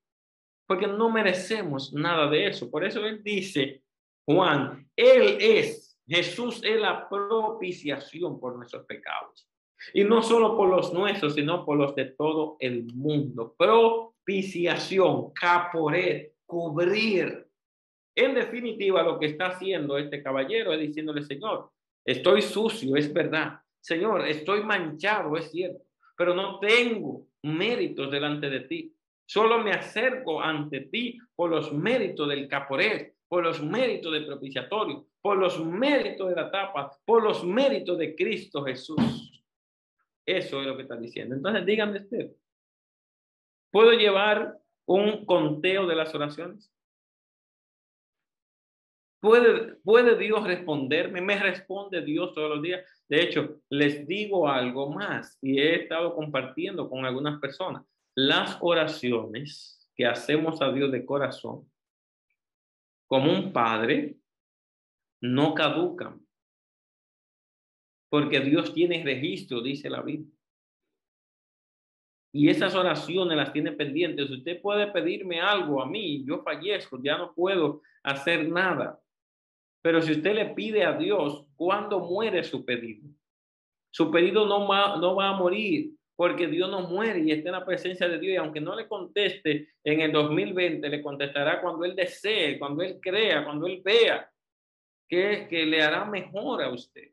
porque 0.65 0.87
no 0.87 1.09
merecemos 1.09 1.93
nada 1.93 2.29
de 2.29 2.47
eso. 2.47 2.71
Por 2.71 2.85
eso 2.85 3.05
Él 3.05 3.21
dice, 3.21 3.83
Juan, 4.25 4.89
Él 4.95 5.37
es, 5.41 5.99
Jesús 6.07 6.61
es 6.63 6.79
la 6.79 7.09
propiciación 7.09 8.39
por 8.39 8.55
nuestros 8.55 8.85
pecados. 8.85 9.49
Y 9.93 10.05
no 10.05 10.23
solo 10.23 10.55
por 10.55 10.69
los 10.69 10.93
nuestros, 10.93 11.35
sino 11.35 11.65
por 11.65 11.77
los 11.77 11.93
de 11.95 12.05
todo 12.05 12.55
el 12.59 12.85
mundo. 12.93 13.53
Propiciación, 13.57 15.31
caporet, 15.33 16.33
cubrir 16.45 17.44
en 18.15 18.33
definitiva, 18.33 19.03
lo 19.03 19.19
que 19.19 19.27
está 19.27 19.47
haciendo 19.47 19.97
este 19.97 20.23
caballero 20.23 20.71
es 20.73 20.79
diciéndole, 20.79 21.23
Señor, 21.23 21.71
estoy 22.05 22.41
sucio, 22.41 22.95
es 22.95 23.13
verdad. 23.13 23.59
Señor, 23.81 24.27
estoy 24.27 24.63
manchado, 24.63 25.35
es 25.37 25.51
cierto, 25.51 25.83
pero 26.17 26.33
no 26.33 26.59
tengo 26.59 27.27
méritos 27.43 28.09
delante 28.09 28.49
de 28.49 28.61
ti. 28.61 28.95
Solo 29.27 29.59
me 29.59 29.71
acerco 29.71 30.41
ante 30.41 30.81
ti 30.81 31.17
por 31.35 31.49
los 31.49 31.73
méritos 31.73 32.29
del 32.29 32.47
caporet, 32.47 33.15
por 33.27 33.43
los 33.43 33.61
méritos 33.61 34.13
del 34.13 34.25
propiciatorio, 34.25 35.07
por 35.21 35.37
los 35.37 35.63
méritos 35.63 36.29
de 36.29 36.35
la 36.35 36.51
tapa, 36.51 36.91
por 37.05 37.23
los 37.23 37.43
méritos 37.43 37.97
de 37.97 38.15
Cristo 38.15 38.63
Jesús. 38.63 39.43
Eso 40.25 40.61
es 40.61 40.67
lo 40.67 40.75
que 40.75 40.83
está 40.83 40.95
diciendo. 40.95 41.35
Entonces, 41.35 41.65
díganme 41.65 41.99
usted, 41.99 42.31
¿puedo 43.71 43.91
llevar 43.91 44.57
un 44.87 45.25
conteo 45.25 45.85
de 45.85 45.95
las 45.95 46.13
oraciones? 46.15 46.71
¿Puede, 49.83 50.17
Dios 50.17 50.45
responderme? 50.45 51.19
Me 51.19 51.39
responde 51.39 52.03
Dios 52.03 52.35
todos 52.35 52.49
los 52.49 52.61
días. 52.61 52.85
De 53.09 53.23
hecho, 53.23 53.59
les 53.69 54.07
digo 54.07 54.47
algo 54.47 54.91
más 54.91 55.39
y 55.41 55.59
he 55.59 55.81
estado 55.81 56.13
compartiendo 56.13 56.87
con 56.87 57.05
algunas 57.05 57.39
personas. 57.39 57.83
Las 58.13 58.59
oraciones 58.61 59.89
que 59.95 60.05
hacemos 60.05 60.61
a 60.61 60.71
Dios 60.71 60.91
de 60.91 61.03
corazón, 61.05 61.67
como 63.07 63.31
un 63.31 63.51
padre, 63.51 64.17
no 65.21 65.55
caducan. 65.55 66.23
Porque 68.09 68.41
Dios 68.41 68.75
tiene 68.75 69.03
registro, 69.03 69.61
dice 69.61 69.89
la 69.89 70.03
Biblia. 70.03 70.31
Y 72.31 72.49
esas 72.49 72.75
oraciones 72.75 73.35
las 73.35 73.51
tiene 73.51 73.71
pendientes. 73.71 74.29
Usted 74.29 74.61
puede 74.61 74.85
pedirme 74.91 75.41
algo 75.41 75.81
a 75.81 75.87
mí, 75.87 76.23
yo 76.27 76.43
fallezco, 76.43 77.01
ya 77.01 77.17
no 77.17 77.33
puedo 77.33 77.81
hacer 78.03 78.47
nada. 78.47 79.01
Pero 79.85 80.01
si 80.01 80.13
usted 80.13 80.33
le 80.33 80.45
pide 80.47 80.83
a 80.83 80.93
Dios, 80.93 81.45
¿cuándo 81.55 81.99
muere 81.99 82.43
su 82.43 82.65
pedido? 82.65 83.07
Su 83.91 84.09
pedido 84.09 84.47
no 84.47 84.67
va, 84.67 84.97
no 84.97 85.15
va 85.15 85.29
a 85.29 85.37
morir 85.37 85.91
porque 86.15 86.47
Dios 86.47 86.71
no 86.71 86.87
muere 86.87 87.19
y 87.19 87.29
está 87.29 87.49
en 87.49 87.55
la 87.59 87.65
presencia 87.67 88.07
de 88.07 88.17
Dios. 88.17 88.33
Y 88.33 88.37
aunque 88.37 88.59
no 88.59 88.75
le 88.75 88.87
conteste 88.87 89.75
en 89.83 90.01
el 90.01 90.11
2020, 90.11 90.89
le 90.89 91.03
contestará 91.03 91.61
cuando 91.61 91.85
Él 91.85 91.95
desee, 91.95 92.57
cuando 92.57 92.81
Él 92.81 92.99
crea, 92.99 93.45
cuando 93.45 93.67
Él 93.67 93.83
vea 93.85 94.27
que, 95.07 95.45
que 95.47 95.67
le 95.67 95.83
hará 95.83 96.03
mejor 96.03 96.63
a 96.63 96.73
usted. 96.73 97.11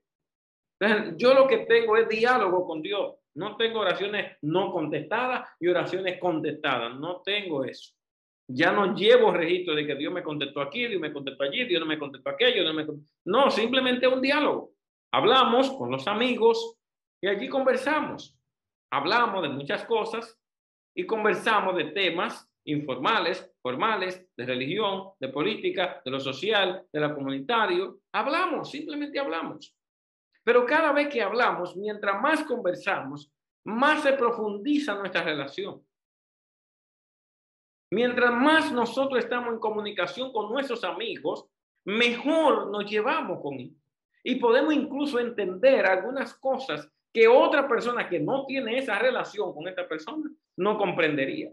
Entonces, 0.80 1.14
yo 1.18 1.34
lo 1.34 1.46
que 1.46 1.66
tengo 1.66 1.98
es 1.98 2.08
diálogo 2.08 2.66
con 2.66 2.80
Dios. 2.80 3.16
No 3.34 3.58
tengo 3.58 3.80
oraciones 3.80 4.38
no 4.40 4.72
contestadas 4.72 5.46
y 5.60 5.68
oraciones 5.68 6.18
contestadas. 6.18 6.98
No 6.98 7.20
tengo 7.20 7.66
eso. 7.66 7.92
Ya 8.54 8.72
no 8.72 8.94
llevo 8.94 9.32
registro 9.32 9.74
de 9.74 9.86
que 9.86 9.94
Dios 9.94 10.12
me 10.12 10.22
contestó 10.22 10.60
aquí, 10.60 10.86
Dios 10.86 11.00
me 11.00 11.12
contestó 11.12 11.44
allí, 11.44 11.64
Dios 11.64 11.80
no 11.80 11.86
me 11.86 11.98
contestó 11.98 12.30
aquello, 12.30 12.64
no 12.64 12.74
me 12.74 12.86
No, 13.24 13.50
simplemente 13.50 14.06
un 14.06 14.20
diálogo. 14.20 14.72
Hablamos 15.12 15.70
con 15.72 15.90
los 15.90 16.06
amigos 16.06 16.78
y 17.20 17.28
allí 17.28 17.48
conversamos. 17.48 18.38
Hablamos 18.90 19.42
de 19.42 19.48
muchas 19.48 19.84
cosas 19.84 20.38
y 20.94 21.06
conversamos 21.06 21.76
de 21.76 21.84
temas 21.84 22.48
informales, 22.64 23.50
formales, 23.62 24.26
de 24.36 24.46
religión, 24.46 25.10
de 25.18 25.28
política, 25.28 26.02
de 26.04 26.10
lo 26.10 26.20
social, 26.20 26.84
de 26.92 27.00
lo 27.00 27.14
comunitario. 27.14 28.00
Hablamos, 28.12 28.70
simplemente 28.70 29.18
hablamos. 29.18 29.74
Pero 30.44 30.66
cada 30.66 30.92
vez 30.92 31.08
que 31.08 31.22
hablamos, 31.22 31.76
mientras 31.76 32.20
más 32.20 32.44
conversamos, 32.44 33.32
más 33.64 34.02
se 34.02 34.12
profundiza 34.12 34.94
nuestra 34.94 35.22
relación. 35.22 35.82
Mientras 37.92 38.32
más 38.32 38.72
nosotros 38.72 39.22
estamos 39.22 39.52
en 39.52 39.60
comunicación 39.60 40.32
con 40.32 40.50
nuestros 40.50 40.82
amigos, 40.82 41.44
mejor 41.84 42.70
nos 42.70 42.90
llevamos 42.90 43.42
con 43.42 43.60
ellos. 43.60 43.76
Y 44.24 44.36
podemos 44.36 44.72
incluso 44.72 45.18
entender 45.18 45.84
algunas 45.84 46.32
cosas 46.32 46.90
que 47.12 47.28
otra 47.28 47.68
persona 47.68 48.08
que 48.08 48.18
no 48.18 48.46
tiene 48.46 48.78
esa 48.78 48.98
relación 48.98 49.52
con 49.52 49.68
esta 49.68 49.86
persona 49.86 50.30
no 50.56 50.78
comprendería. 50.78 51.52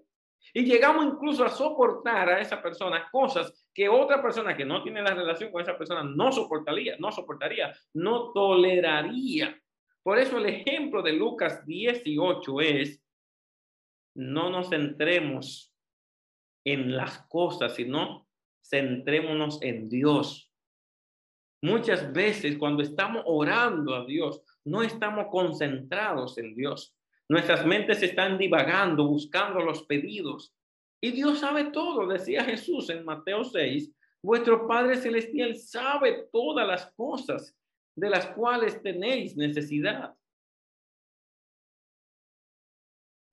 Y 0.53 0.63
llegamos 0.63 1.07
incluso 1.07 1.43
a 1.43 1.49
soportar 1.49 2.29
a 2.29 2.39
esa 2.39 2.61
persona 2.61 3.09
cosas 3.11 3.67
que 3.73 3.89
otra 3.89 4.21
persona 4.21 4.55
que 4.55 4.63
no 4.63 4.81
tiene 4.81 5.01
la 5.01 5.13
relación 5.13 5.51
con 5.51 5.61
esa 5.61 5.77
persona 5.77 6.03
no 6.03 6.31
soportaría, 6.31 6.95
no 6.99 7.11
soportaría, 7.11 7.75
no 7.93 8.31
toleraría. 8.31 9.61
Por 10.01 10.17
eso 10.17 10.37
el 10.37 10.45
ejemplo 10.45 11.01
de 11.01 11.11
Lucas 11.11 11.65
18 11.65 12.61
es, 12.61 13.03
no 14.15 14.49
nos 14.49 14.69
centremos 14.69 15.68
en 16.65 16.95
las 16.95 17.19
cosas, 17.27 17.75
sino 17.75 18.27
centrémonos 18.63 19.61
en 19.61 19.89
Dios. 19.89 20.51
Muchas 21.61 22.11
veces 22.13 22.57
cuando 22.57 22.83
estamos 22.83 23.23
orando 23.25 23.95
a 23.95 24.05
Dios, 24.05 24.41
no 24.65 24.81
estamos 24.81 25.27
concentrados 25.29 26.37
en 26.37 26.55
Dios. 26.55 26.95
Nuestras 27.27 27.65
mentes 27.65 28.01
están 28.01 28.37
divagando, 28.37 29.07
buscando 29.07 29.59
los 29.59 29.83
pedidos. 29.83 30.55
Y 31.01 31.11
Dios 31.11 31.39
sabe 31.39 31.65
todo, 31.65 32.07
decía 32.07 32.43
Jesús 32.43 32.89
en 32.89 33.05
Mateo 33.05 33.43
6. 33.43 33.91
Vuestro 34.21 34.67
Padre 34.67 34.97
Celestial 34.97 35.55
sabe 35.55 36.27
todas 36.31 36.67
las 36.67 36.91
cosas 36.93 37.55
de 37.95 38.09
las 38.09 38.27
cuales 38.27 38.81
tenéis 38.81 39.35
necesidad. 39.35 40.15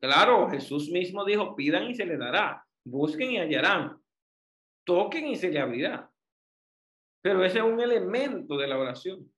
Claro, 0.00 0.48
Jesús 0.50 0.90
mismo 0.90 1.24
dijo, 1.24 1.56
pidan 1.56 1.90
y 1.90 1.94
se 1.94 2.04
les 2.04 2.18
dará, 2.18 2.65
busquen 2.86 3.32
y 3.32 3.38
hallarán, 3.38 4.00
toquen 4.84 5.26
y 5.26 5.36
se 5.36 5.50
le 5.50 5.60
abrirá. 5.60 6.10
Pero 7.20 7.44
ese 7.44 7.58
es 7.58 7.64
un 7.64 7.80
elemento 7.80 8.56
de 8.56 8.68
la 8.68 8.78
oración. 8.78 9.30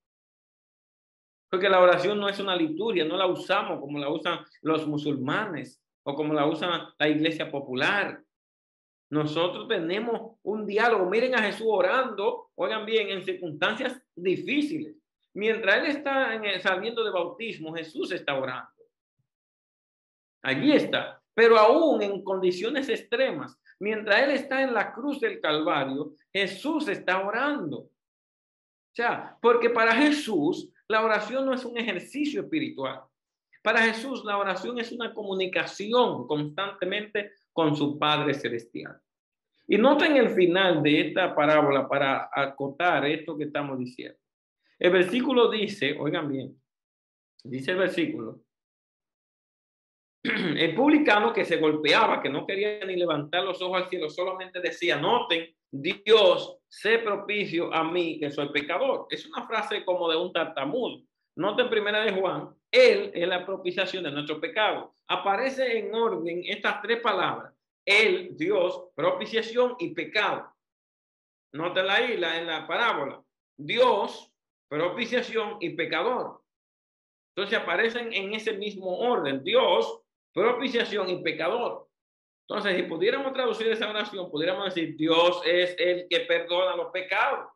Porque 1.51 1.71
la 1.71 1.81
oración 1.81 2.21
no 2.21 2.29
es 2.29 2.39
una 2.39 2.55
liturgia, 2.55 3.07
no 3.07 3.17
la 3.17 3.27
usamos 3.27 3.81
como 3.81 3.99
la 3.99 4.11
usan 4.11 4.41
los 4.61 4.87
musulmanes 4.87 5.83
o 6.03 6.15
como 6.15 6.35
la 6.35 6.47
usa 6.47 6.95
la 6.99 7.09
iglesia 7.09 7.51
popular. 7.51 8.23
Nosotros 9.11 9.67
tenemos 9.67 10.37
un 10.43 10.67
diálogo. 10.67 11.09
Miren 11.09 11.35
a 11.35 11.43
Jesús 11.43 11.67
orando, 11.67 12.51
oigan 12.55 12.85
bien, 12.85 13.09
en 13.09 13.25
circunstancias 13.25 13.99
difíciles. 14.15 14.95
Mientras 15.33 15.77
él 15.77 15.87
está 15.87 16.35
en 16.35 16.61
saliendo 16.61 17.03
de 17.03 17.11
bautismo, 17.11 17.73
Jesús 17.73 18.13
está 18.13 18.39
orando. 18.39 18.69
Allí 20.43 20.73
está. 20.73 21.23
Pero 21.39 21.57
aún 21.57 22.03
en 22.03 22.25
condiciones 22.25 22.89
extremas, 22.89 23.57
mientras 23.79 24.25
él 24.25 24.33
está 24.33 24.61
en 24.61 24.75
la 24.75 24.93
cruz 24.93 25.21
del 25.21 25.41
Calvario, 25.41 26.17
Jesús 26.33 26.89
está 26.89 27.25
orando. 27.25 27.79
O 27.79 27.91
sea, 28.93 29.39
porque 29.41 29.71
para 29.71 29.95
Jesús 29.95 30.69
la 30.89 31.05
oración 31.05 31.47
no 31.47 31.55
es 31.55 31.65
un 31.65 31.79
ejercicio 31.79 32.41
espiritual. 32.41 33.03
Para 33.63 33.83
Jesús, 33.83 34.25
la 34.25 34.37
oración 34.37 34.81
es 34.81 34.91
una 34.91 35.15
comunicación 35.15 36.27
constantemente 36.27 37.31
con 37.53 37.77
su 37.77 37.97
Padre 38.01 38.35
Celestial. 38.35 39.01
Y 39.69 39.79
noten 39.79 40.17
el 40.17 40.31
final 40.31 40.83
de 40.83 41.03
esta 41.03 41.37
parábola 41.37 41.89
para 41.89 42.31
acotar 42.35 43.07
esto 43.07 43.39
que 43.39 43.45
estamos 43.45 43.79
diciendo. 43.79 44.19
El 44.77 44.91
versículo 44.91 45.49
dice, 45.49 45.97
oigan 46.01 46.29
bien, 46.29 46.61
dice 47.45 47.71
el 47.71 47.79
versículo, 47.79 48.41
el 50.23 50.75
publicano 50.75 51.33
que 51.33 51.45
se 51.45 51.57
golpeaba, 51.57 52.21
que 52.21 52.29
no 52.29 52.47
quería 52.47 52.85
ni 52.85 52.97
levantar 52.97 53.45
los 53.45 53.61
ojos 53.63 53.83
al 53.83 53.89
cielo, 53.89 54.11
solamente 54.11 54.61
decía, 54.61 54.97
noten, 54.97 55.55
Dios, 55.71 56.59
sé 56.69 56.99
propicio 56.99 57.73
a 57.73 57.85
mí 57.85 58.19
que 58.19 58.31
soy 58.31 58.49
pecador. 58.51 59.07
Es 59.11 59.27
una 59.27 59.47
frase 59.47 59.85
como 59.85 60.09
de 60.09 60.17
un 60.17 60.33
tartamudo. 60.33 61.03
Noten 61.37 61.71
primera 61.71 62.01
de 62.01 62.13
Juan, 62.13 62.55
Él 62.71 63.13
es 63.15 63.29
la 63.29 63.47
propiciación 63.47 64.05
de 64.05 64.11
nuestro 64.11 64.41
pecado. 64.41 64.95
Aparece 65.07 65.79
en 65.79 65.95
orden 65.95 66.43
estas 66.45 66.83
tres 66.83 67.01
palabras. 67.01 67.55
Él, 67.87 68.37
Dios, 68.37 68.89
propiciación 68.95 69.77
y 69.79 69.95
pecado. 69.95 70.53
Nótela 71.53 71.95
ahí 71.95 72.17
la, 72.17 72.39
en 72.39 72.47
la 72.47 72.67
parábola. 72.67 73.23
Dios, 73.57 74.31
propiciación 74.69 75.57
y 75.61 75.71
pecador. 75.71 76.43
Entonces 77.35 77.59
aparecen 77.59 78.13
en 78.13 78.35
ese 78.35 78.53
mismo 78.55 78.99
orden. 78.99 79.43
Dios, 79.43 80.03
propiciación 80.39 81.09
y 81.11 81.23
pecador. 81.23 81.89
Entonces, 82.49 82.77
si 82.77 82.83
pudiéramos 82.85 83.33
traducir 83.33 83.69
esa 83.69 83.91
oración, 83.91 84.31
pudiéramos 84.31 84.75
decir, 84.75 84.97
Dios 84.97 85.43
es 85.45 85.77
el 85.79 86.07
que 86.09 86.21
perdona 86.21 86.77
los 86.77 86.91
pecados. 86.91 87.51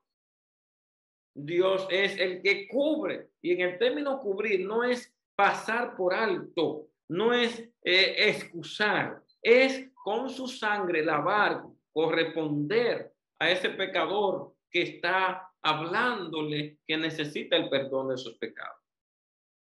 Dios 1.34 1.86
es 1.90 2.18
el 2.18 2.42
que 2.42 2.68
cubre. 2.68 3.28
Y 3.40 3.52
en 3.52 3.62
el 3.62 3.78
término 3.78 4.20
cubrir 4.20 4.66
no 4.66 4.84
es 4.84 5.14
pasar 5.34 5.96
por 5.96 6.12
alto, 6.12 6.88
no 7.08 7.32
es 7.32 7.58
eh, 7.82 8.28
excusar, 8.28 9.22
es 9.40 9.90
con 9.94 10.28
su 10.28 10.46
sangre 10.46 11.02
lavar, 11.02 11.62
corresponder 11.90 13.12
a 13.38 13.50
ese 13.50 13.70
pecador 13.70 14.54
que 14.70 14.82
está 14.82 15.50
hablándole 15.62 16.78
que 16.86 16.96
necesita 16.96 17.56
el 17.56 17.70
perdón 17.70 18.10
de 18.10 18.18
sus 18.18 18.36
pecados. 18.36 18.78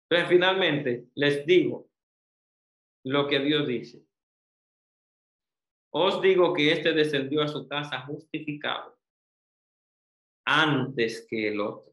Entonces, 0.09 0.29
finalmente, 0.29 1.05
les 1.15 1.45
digo 1.45 1.90
lo 3.05 3.27
que 3.27 3.39
Dios 3.41 3.67
dice. 3.67 4.05
Os 5.93 6.21
digo 6.21 6.53
que 6.53 6.73
este 6.73 6.93
descendió 6.93 7.43
a 7.43 7.49
su 7.49 7.67
casa 7.67 8.01
justificado 8.03 8.97
antes 10.45 11.27
que 11.29 11.49
el 11.49 11.61
otro. 11.61 11.91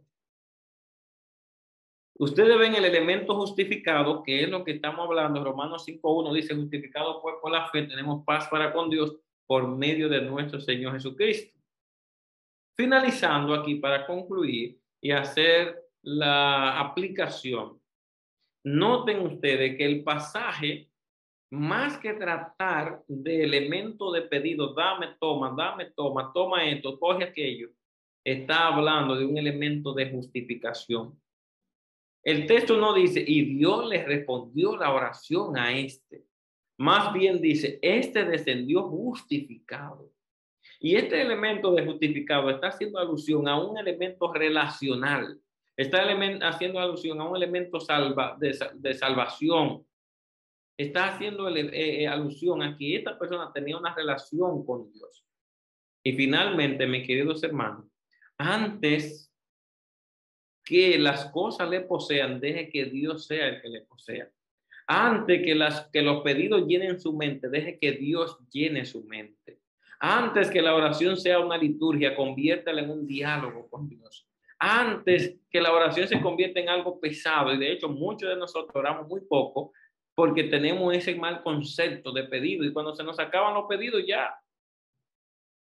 Ustedes 2.19 2.57
ven 2.57 2.75
el 2.75 2.85
elemento 2.85 3.35
justificado, 3.35 4.23
que 4.23 4.43
es 4.43 4.49
lo 4.49 4.63
que 4.63 4.71
estamos 4.71 5.05
hablando. 5.05 5.43
Romanos 5.43 5.85
5.1 5.87 6.33
dice, 6.33 6.55
justificado 6.55 7.21
por 7.21 7.51
la 7.51 7.69
fe, 7.69 7.83
tenemos 7.83 8.23
paz 8.25 8.47
para 8.47 8.73
con 8.73 8.89
Dios 8.89 9.15
por 9.45 9.67
medio 9.67 10.09
de 10.09 10.21
nuestro 10.21 10.59
Señor 10.59 10.93
Jesucristo. 10.93 11.57
Finalizando 12.75 13.53
aquí 13.53 13.75
para 13.75 14.05
concluir 14.05 14.79
y 15.01 15.11
hacer 15.11 15.89
la 16.01 16.79
aplicación. 16.79 17.79
Noten 18.63 19.19
ustedes 19.21 19.77
que 19.77 19.85
el 19.85 20.03
pasaje 20.03 20.89
más 21.49 21.97
que 21.97 22.13
tratar 22.13 23.03
de 23.07 23.43
elemento 23.43 24.11
de 24.11 24.23
pedido, 24.23 24.73
dame, 24.73 25.15
toma, 25.19 25.53
dame, 25.55 25.91
toma, 25.95 26.31
toma 26.33 26.65
esto, 26.65 26.99
coge 26.99 27.23
aquello, 27.23 27.69
está 28.23 28.67
hablando 28.67 29.15
de 29.15 29.25
un 29.25 29.37
elemento 29.37 29.93
de 29.93 30.11
justificación. 30.11 31.19
El 32.23 32.45
texto 32.45 32.77
no 32.77 32.93
dice, 32.93 33.23
y 33.25 33.55
Dios 33.55 33.87
le 33.87 34.03
respondió 34.03 34.75
la 34.75 34.93
oración 34.93 35.57
a 35.57 35.71
este. 35.71 36.25
Más 36.77 37.13
bien 37.13 37.41
dice, 37.41 37.79
este 37.81 38.25
descendió 38.25 38.83
justificado. 38.83 40.11
Y 40.79 40.95
este 40.95 41.21
elemento 41.21 41.73
de 41.73 41.85
justificado 41.85 42.49
está 42.49 42.67
haciendo 42.67 42.99
alusión 42.99 43.47
a 43.47 43.57
un 43.57 43.77
elemento 43.77 44.33
relacional. 44.33 45.39
Está 45.77 46.03
haciendo 46.41 46.79
alusión 46.79 47.21
a 47.21 47.29
un 47.29 47.37
elemento 47.37 47.79
salva, 47.79 48.37
de 48.37 48.93
salvación, 48.93 49.85
está 50.77 51.15
haciendo 51.15 51.49
eh, 51.49 52.03
eh, 52.03 52.07
alusión 52.07 52.61
a 52.61 52.77
que 52.77 52.95
esta 52.95 53.17
persona 53.17 53.51
tenía 53.51 53.77
una 53.77 53.95
relación 53.95 54.63
con 54.65 54.91
Dios. 54.91 55.25
Y 56.03 56.13
finalmente, 56.13 56.85
mis 56.85 57.05
queridos 57.05 57.43
hermanos, 57.43 57.85
antes 58.37 59.33
que 60.63 60.97
las 60.99 61.25
cosas 61.31 61.69
le 61.69 61.81
posean, 61.81 62.39
deje 62.39 62.69
que 62.69 62.85
Dios 62.85 63.25
sea 63.25 63.47
el 63.47 63.61
que 63.61 63.69
le 63.69 63.81
posea. 63.81 64.29
Antes 64.85 65.41
que, 65.43 65.55
las, 65.55 65.89
que 65.91 66.01
los 66.01 66.21
pedidos 66.21 66.65
llenen 66.67 66.99
su 66.99 67.13
mente, 67.13 67.49
deje 67.49 67.77
que 67.79 67.93
Dios 67.93 68.37
llene 68.51 68.85
su 68.85 69.03
mente. 69.03 69.59
Antes 69.99 70.49
que 70.49 70.61
la 70.61 70.75
oración 70.75 71.17
sea 71.17 71.39
una 71.39 71.57
liturgia, 71.57 72.15
conviértala 72.15 72.81
en 72.81 72.91
un 72.91 73.07
diálogo 73.07 73.67
con 73.69 73.89
Dios. 73.89 74.27
Antes 74.59 75.35
que 75.49 75.61
la 75.61 75.73
oración 75.73 76.07
se 76.07 76.21
convierta 76.21 76.59
en 76.59 76.69
algo 76.69 76.99
pesado, 76.99 77.53
y 77.53 77.57
de 77.57 77.71
hecho 77.71 77.89
muchos 77.89 78.29
de 78.29 78.35
nosotros 78.35 78.75
oramos 78.75 79.07
muy 79.07 79.21
poco, 79.21 79.73
porque 80.17 80.45
tenemos 80.45 80.95
ese 80.95 81.13
mal 81.13 81.43
concepto 81.43 82.11
de 82.11 82.23
pedido 82.23 82.65
y 82.65 82.73
cuando 82.73 82.95
se 82.95 83.03
nos 83.03 83.19
acaban 83.19 83.53
los 83.53 83.65
pedidos 83.67 84.03
ya. 84.07 84.35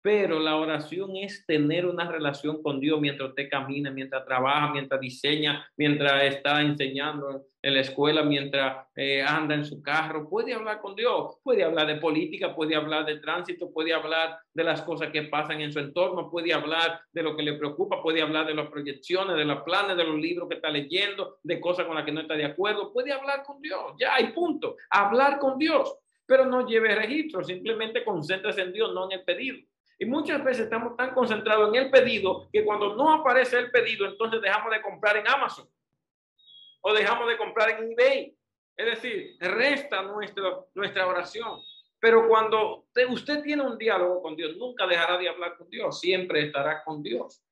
Pero 0.03 0.39
la 0.39 0.55
oración 0.57 1.15
es 1.15 1.43
tener 1.47 1.87
una 1.87 2.07
relación 2.07 2.61
con 2.61 2.79
Dios 2.79 3.01
mientras 3.01 3.29
usted 3.29 3.49
camina, 3.49 3.89
mientras 3.89 4.23
trabaja, 4.23 4.71
mientras 4.71 5.01
diseña, 5.01 5.67
mientras 5.75 6.25
está 6.25 6.61
enseñando 6.61 7.47
en 7.65 7.73
la 7.73 7.79
escuela 7.79 8.21
mientras 8.21 8.85
eh, 8.95 9.23
anda 9.23 9.55
en 9.55 9.65
su 9.65 9.81
carro, 9.81 10.29
puede 10.29 10.53
hablar 10.53 10.79
con 10.79 10.95
Dios, 10.95 11.39
puede 11.43 11.63
hablar 11.63 11.87
de 11.87 11.95
política, 11.95 12.53
puede 12.53 12.75
hablar 12.75 13.07
de 13.07 13.17
tránsito, 13.17 13.73
puede 13.73 13.91
hablar 13.91 14.37
de 14.53 14.63
las 14.63 14.83
cosas 14.83 15.09
que 15.09 15.23
pasan 15.23 15.61
en 15.61 15.73
su 15.73 15.79
entorno, 15.79 16.29
puede 16.29 16.53
hablar 16.53 17.01
de 17.11 17.23
lo 17.23 17.35
que 17.35 17.41
le 17.41 17.53
preocupa, 17.53 18.03
puede 18.03 18.21
hablar 18.21 18.45
de 18.45 18.53
las 18.53 18.69
proyecciones, 18.69 19.35
de 19.35 19.45
los 19.45 19.63
planes, 19.63 19.97
de 19.97 20.03
los 20.03 20.15
libros 20.15 20.47
que 20.47 20.57
está 20.57 20.69
leyendo, 20.69 21.37
de 21.41 21.59
cosas 21.59 21.87
con 21.87 21.95
las 21.95 22.05
que 22.05 22.11
no 22.11 22.21
está 22.21 22.35
de 22.35 22.45
acuerdo, 22.45 22.93
puede 22.93 23.11
hablar 23.11 23.41
con 23.41 23.59
Dios, 23.59 23.95
ya 23.99 24.13
hay 24.13 24.27
punto, 24.27 24.75
hablar 24.91 25.39
con 25.39 25.57
Dios, 25.57 25.97
pero 26.27 26.45
no 26.45 26.67
lleve 26.67 26.93
registro, 26.93 27.43
simplemente 27.43 28.05
concéntrese 28.05 28.61
en 28.61 28.73
Dios, 28.73 28.93
no 28.93 29.05
en 29.05 29.13
el 29.13 29.23
pedido. 29.23 29.57
Y 29.97 30.05
muchas 30.05 30.43
veces 30.43 30.65
estamos 30.65 30.95
tan 30.95 31.15
concentrados 31.15 31.69
en 31.69 31.85
el 31.85 31.89
pedido 31.89 32.47
que 32.53 32.63
cuando 32.63 32.95
no 32.95 33.11
aparece 33.11 33.57
el 33.57 33.71
pedido, 33.71 34.05
entonces 34.05 34.39
dejamos 34.39 34.69
de 34.69 34.83
comprar 34.83 35.17
en 35.17 35.27
Amazon 35.27 35.67
o 36.87 36.93
dejamos 36.93 37.27
de 37.27 37.37
comprar 37.37 37.71
en 37.71 37.91
eBay. 37.91 38.37
Es 38.77 38.85
decir, 38.85 39.37
resta 39.39 40.03
nuestra 40.03 41.07
oración. 41.07 41.59
Pero 41.99 42.27
cuando 42.27 42.85
usted 43.09 43.41
tiene 43.41 43.63
un 43.63 43.75
diálogo 43.75 44.21
con 44.21 44.35
Dios, 44.35 44.55
nunca 44.57 44.85
dejará 44.85 45.17
de 45.17 45.27
hablar 45.27 45.57
con 45.57 45.67
Dios, 45.67 45.99
siempre 45.99 46.45
estará 46.45 46.83
con 46.83 47.01
Dios. 47.01 47.43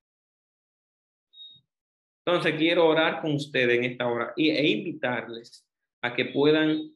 Entonces 2.24 2.54
quiero 2.56 2.86
orar 2.86 3.20
con 3.20 3.34
ustedes 3.34 3.76
en 3.76 3.84
esta 3.84 4.06
hora 4.06 4.32
e 4.36 4.68
invitarles 4.68 5.66
a 6.00 6.14
que 6.14 6.26
puedan 6.26 6.94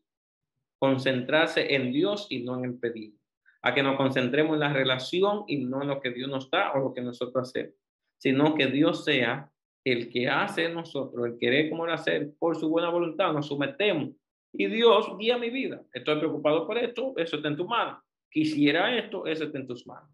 concentrarse 0.79 1.75
en 1.75 1.93
Dios 1.93 2.29
y 2.31 2.45
no 2.45 2.57
en 2.57 2.67
el 2.67 2.79
pedido. 2.79 3.19
A 3.63 3.75
que 3.75 3.83
nos 3.83 3.97
concentremos 3.97 4.55
en 4.55 4.61
la 4.61 4.73
relación 4.73 5.43
y 5.49 5.57
no 5.57 5.83
en 5.83 5.89
lo 5.89 6.01
que 6.01 6.11
Dios 6.11 6.31
nos 6.31 6.49
da 6.51 6.73
o 6.75 6.79
lo 6.79 6.95
que 6.95 7.01
nosotros 7.01 7.49
hacemos, 7.49 7.75
sino 8.17 8.55
que 8.55 8.69
Dios 8.69 9.05
sea 9.05 9.51
el 9.91 10.11
que 10.11 10.29
hace 10.29 10.69
nosotros, 10.69 11.27
el 11.27 11.39
querer 11.39 11.71
como 11.71 11.85
hacer 11.85 12.33
por 12.39 12.57
su 12.57 12.69
buena 12.69 12.91
voluntad, 12.91 13.33
nos 13.33 13.47
sometemos 13.47 14.11
y 14.53 14.67
Dios 14.67 15.17
guía 15.19 15.39
mi 15.39 15.51
vida. 15.51 15.83
Estoy 15.93 16.19
preocupado 16.19 16.67
por 16.67 16.79
esto, 16.79 17.15
eso 17.17 17.37
está 17.37 17.49
en 17.49 17.57
tu 17.57 17.67
mano. 17.67 18.03
Quisiera 18.31 18.97
esto, 18.97 19.27
eso 19.27 19.45
está 19.45 19.59
en 19.59 19.67
tus 19.67 19.87
manos. 19.87 20.11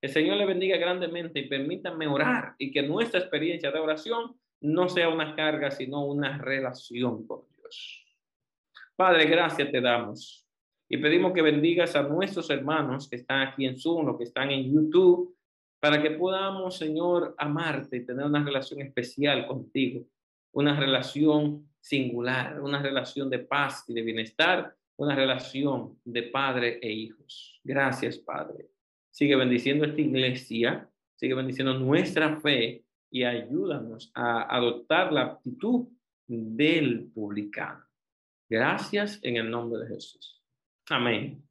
El 0.00 0.10
Señor 0.10 0.36
le 0.36 0.46
bendiga 0.46 0.76
grandemente 0.76 1.40
y 1.40 1.48
permítanme 1.48 2.06
orar 2.06 2.54
y 2.58 2.70
que 2.70 2.82
nuestra 2.82 3.20
experiencia 3.20 3.70
de 3.70 3.80
oración 3.80 4.36
no 4.60 4.88
sea 4.88 5.08
una 5.08 5.34
carga, 5.34 5.70
sino 5.70 6.04
una 6.04 6.38
relación 6.38 7.26
con 7.26 7.42
Dios. 7.56 8.04
Padre, 8.96 9.26
gracias 9.26 9.70
te 9.70 9.80
damos 9.80 10.46
y 10.88 10.96
pedimos 10.96 11.32
que 11.32 11.42
bendigas 11.42 11.94
a 11.96 12.02
nuestros 12.02 12.48
hermanos 12.50 13.08
que 13.08 13.16
están 13.16 13.48
aquí 13.48 13.66
en 13.66 13.78
Zoom 13.78 14.08
o 14.08 14.18
que 14.18 14.24
están 14.24 14.50
en 14.50 14.72
YouTube 14.72 15.36
para 15.80 16.02
que 16.02 16.10
podamos, 16.10 16.76
Señor, 16.76 17.34
amarte 17.38 17.98
y 17.98 18.04
tener 18.04 18.26
una 18.26 18.42
relación 18.42 18.80
especial 18.80 19.46
contigo, 19.46 20.04
una 20.52 20.78
relación 20.78 21.68
singular, 21.80 22.60
una 22.60 22.82
relación 22.82 23.30
de 23.30 23.40
paz 23.40 23.84
y 23.88 23.94
de 23.94 24.02
bienestar, 24.02 24.74
una 24.96 25.14
relación 25.14 25.98
de 26.04 26.24
padre 26.24 26.78
e 26.82 26.90
hijos. 26.90 27.60
Gracias, 27.62 28.18
Padre. 28.18 28.66
Sigue 29.10 29.36
bendiciendo 29.36 29.84
esta 29.84 30.00
iglesia, 30.00 30.90
sigue 31.14 31.34
bendiciendo 31.34 31.74
nuestra 31.74 32.40
fe 32.40 32.84
y 33.10 33.24
ayúdanos 33.24 34.10
a 34.14 34.54
adoptar 34.54 35.12
la 35.12 35.22
actitud 35.22 35.88
del 36.26 37.10
publicano. 37.14 37.84
Gracias 38.48 39.20
en 39.22 39.36
el 39.36 39.50
nombre 39.50 39.80
de 39.80 39.88
Jesús. 39.88 40.42
Amén. 40.88 41.42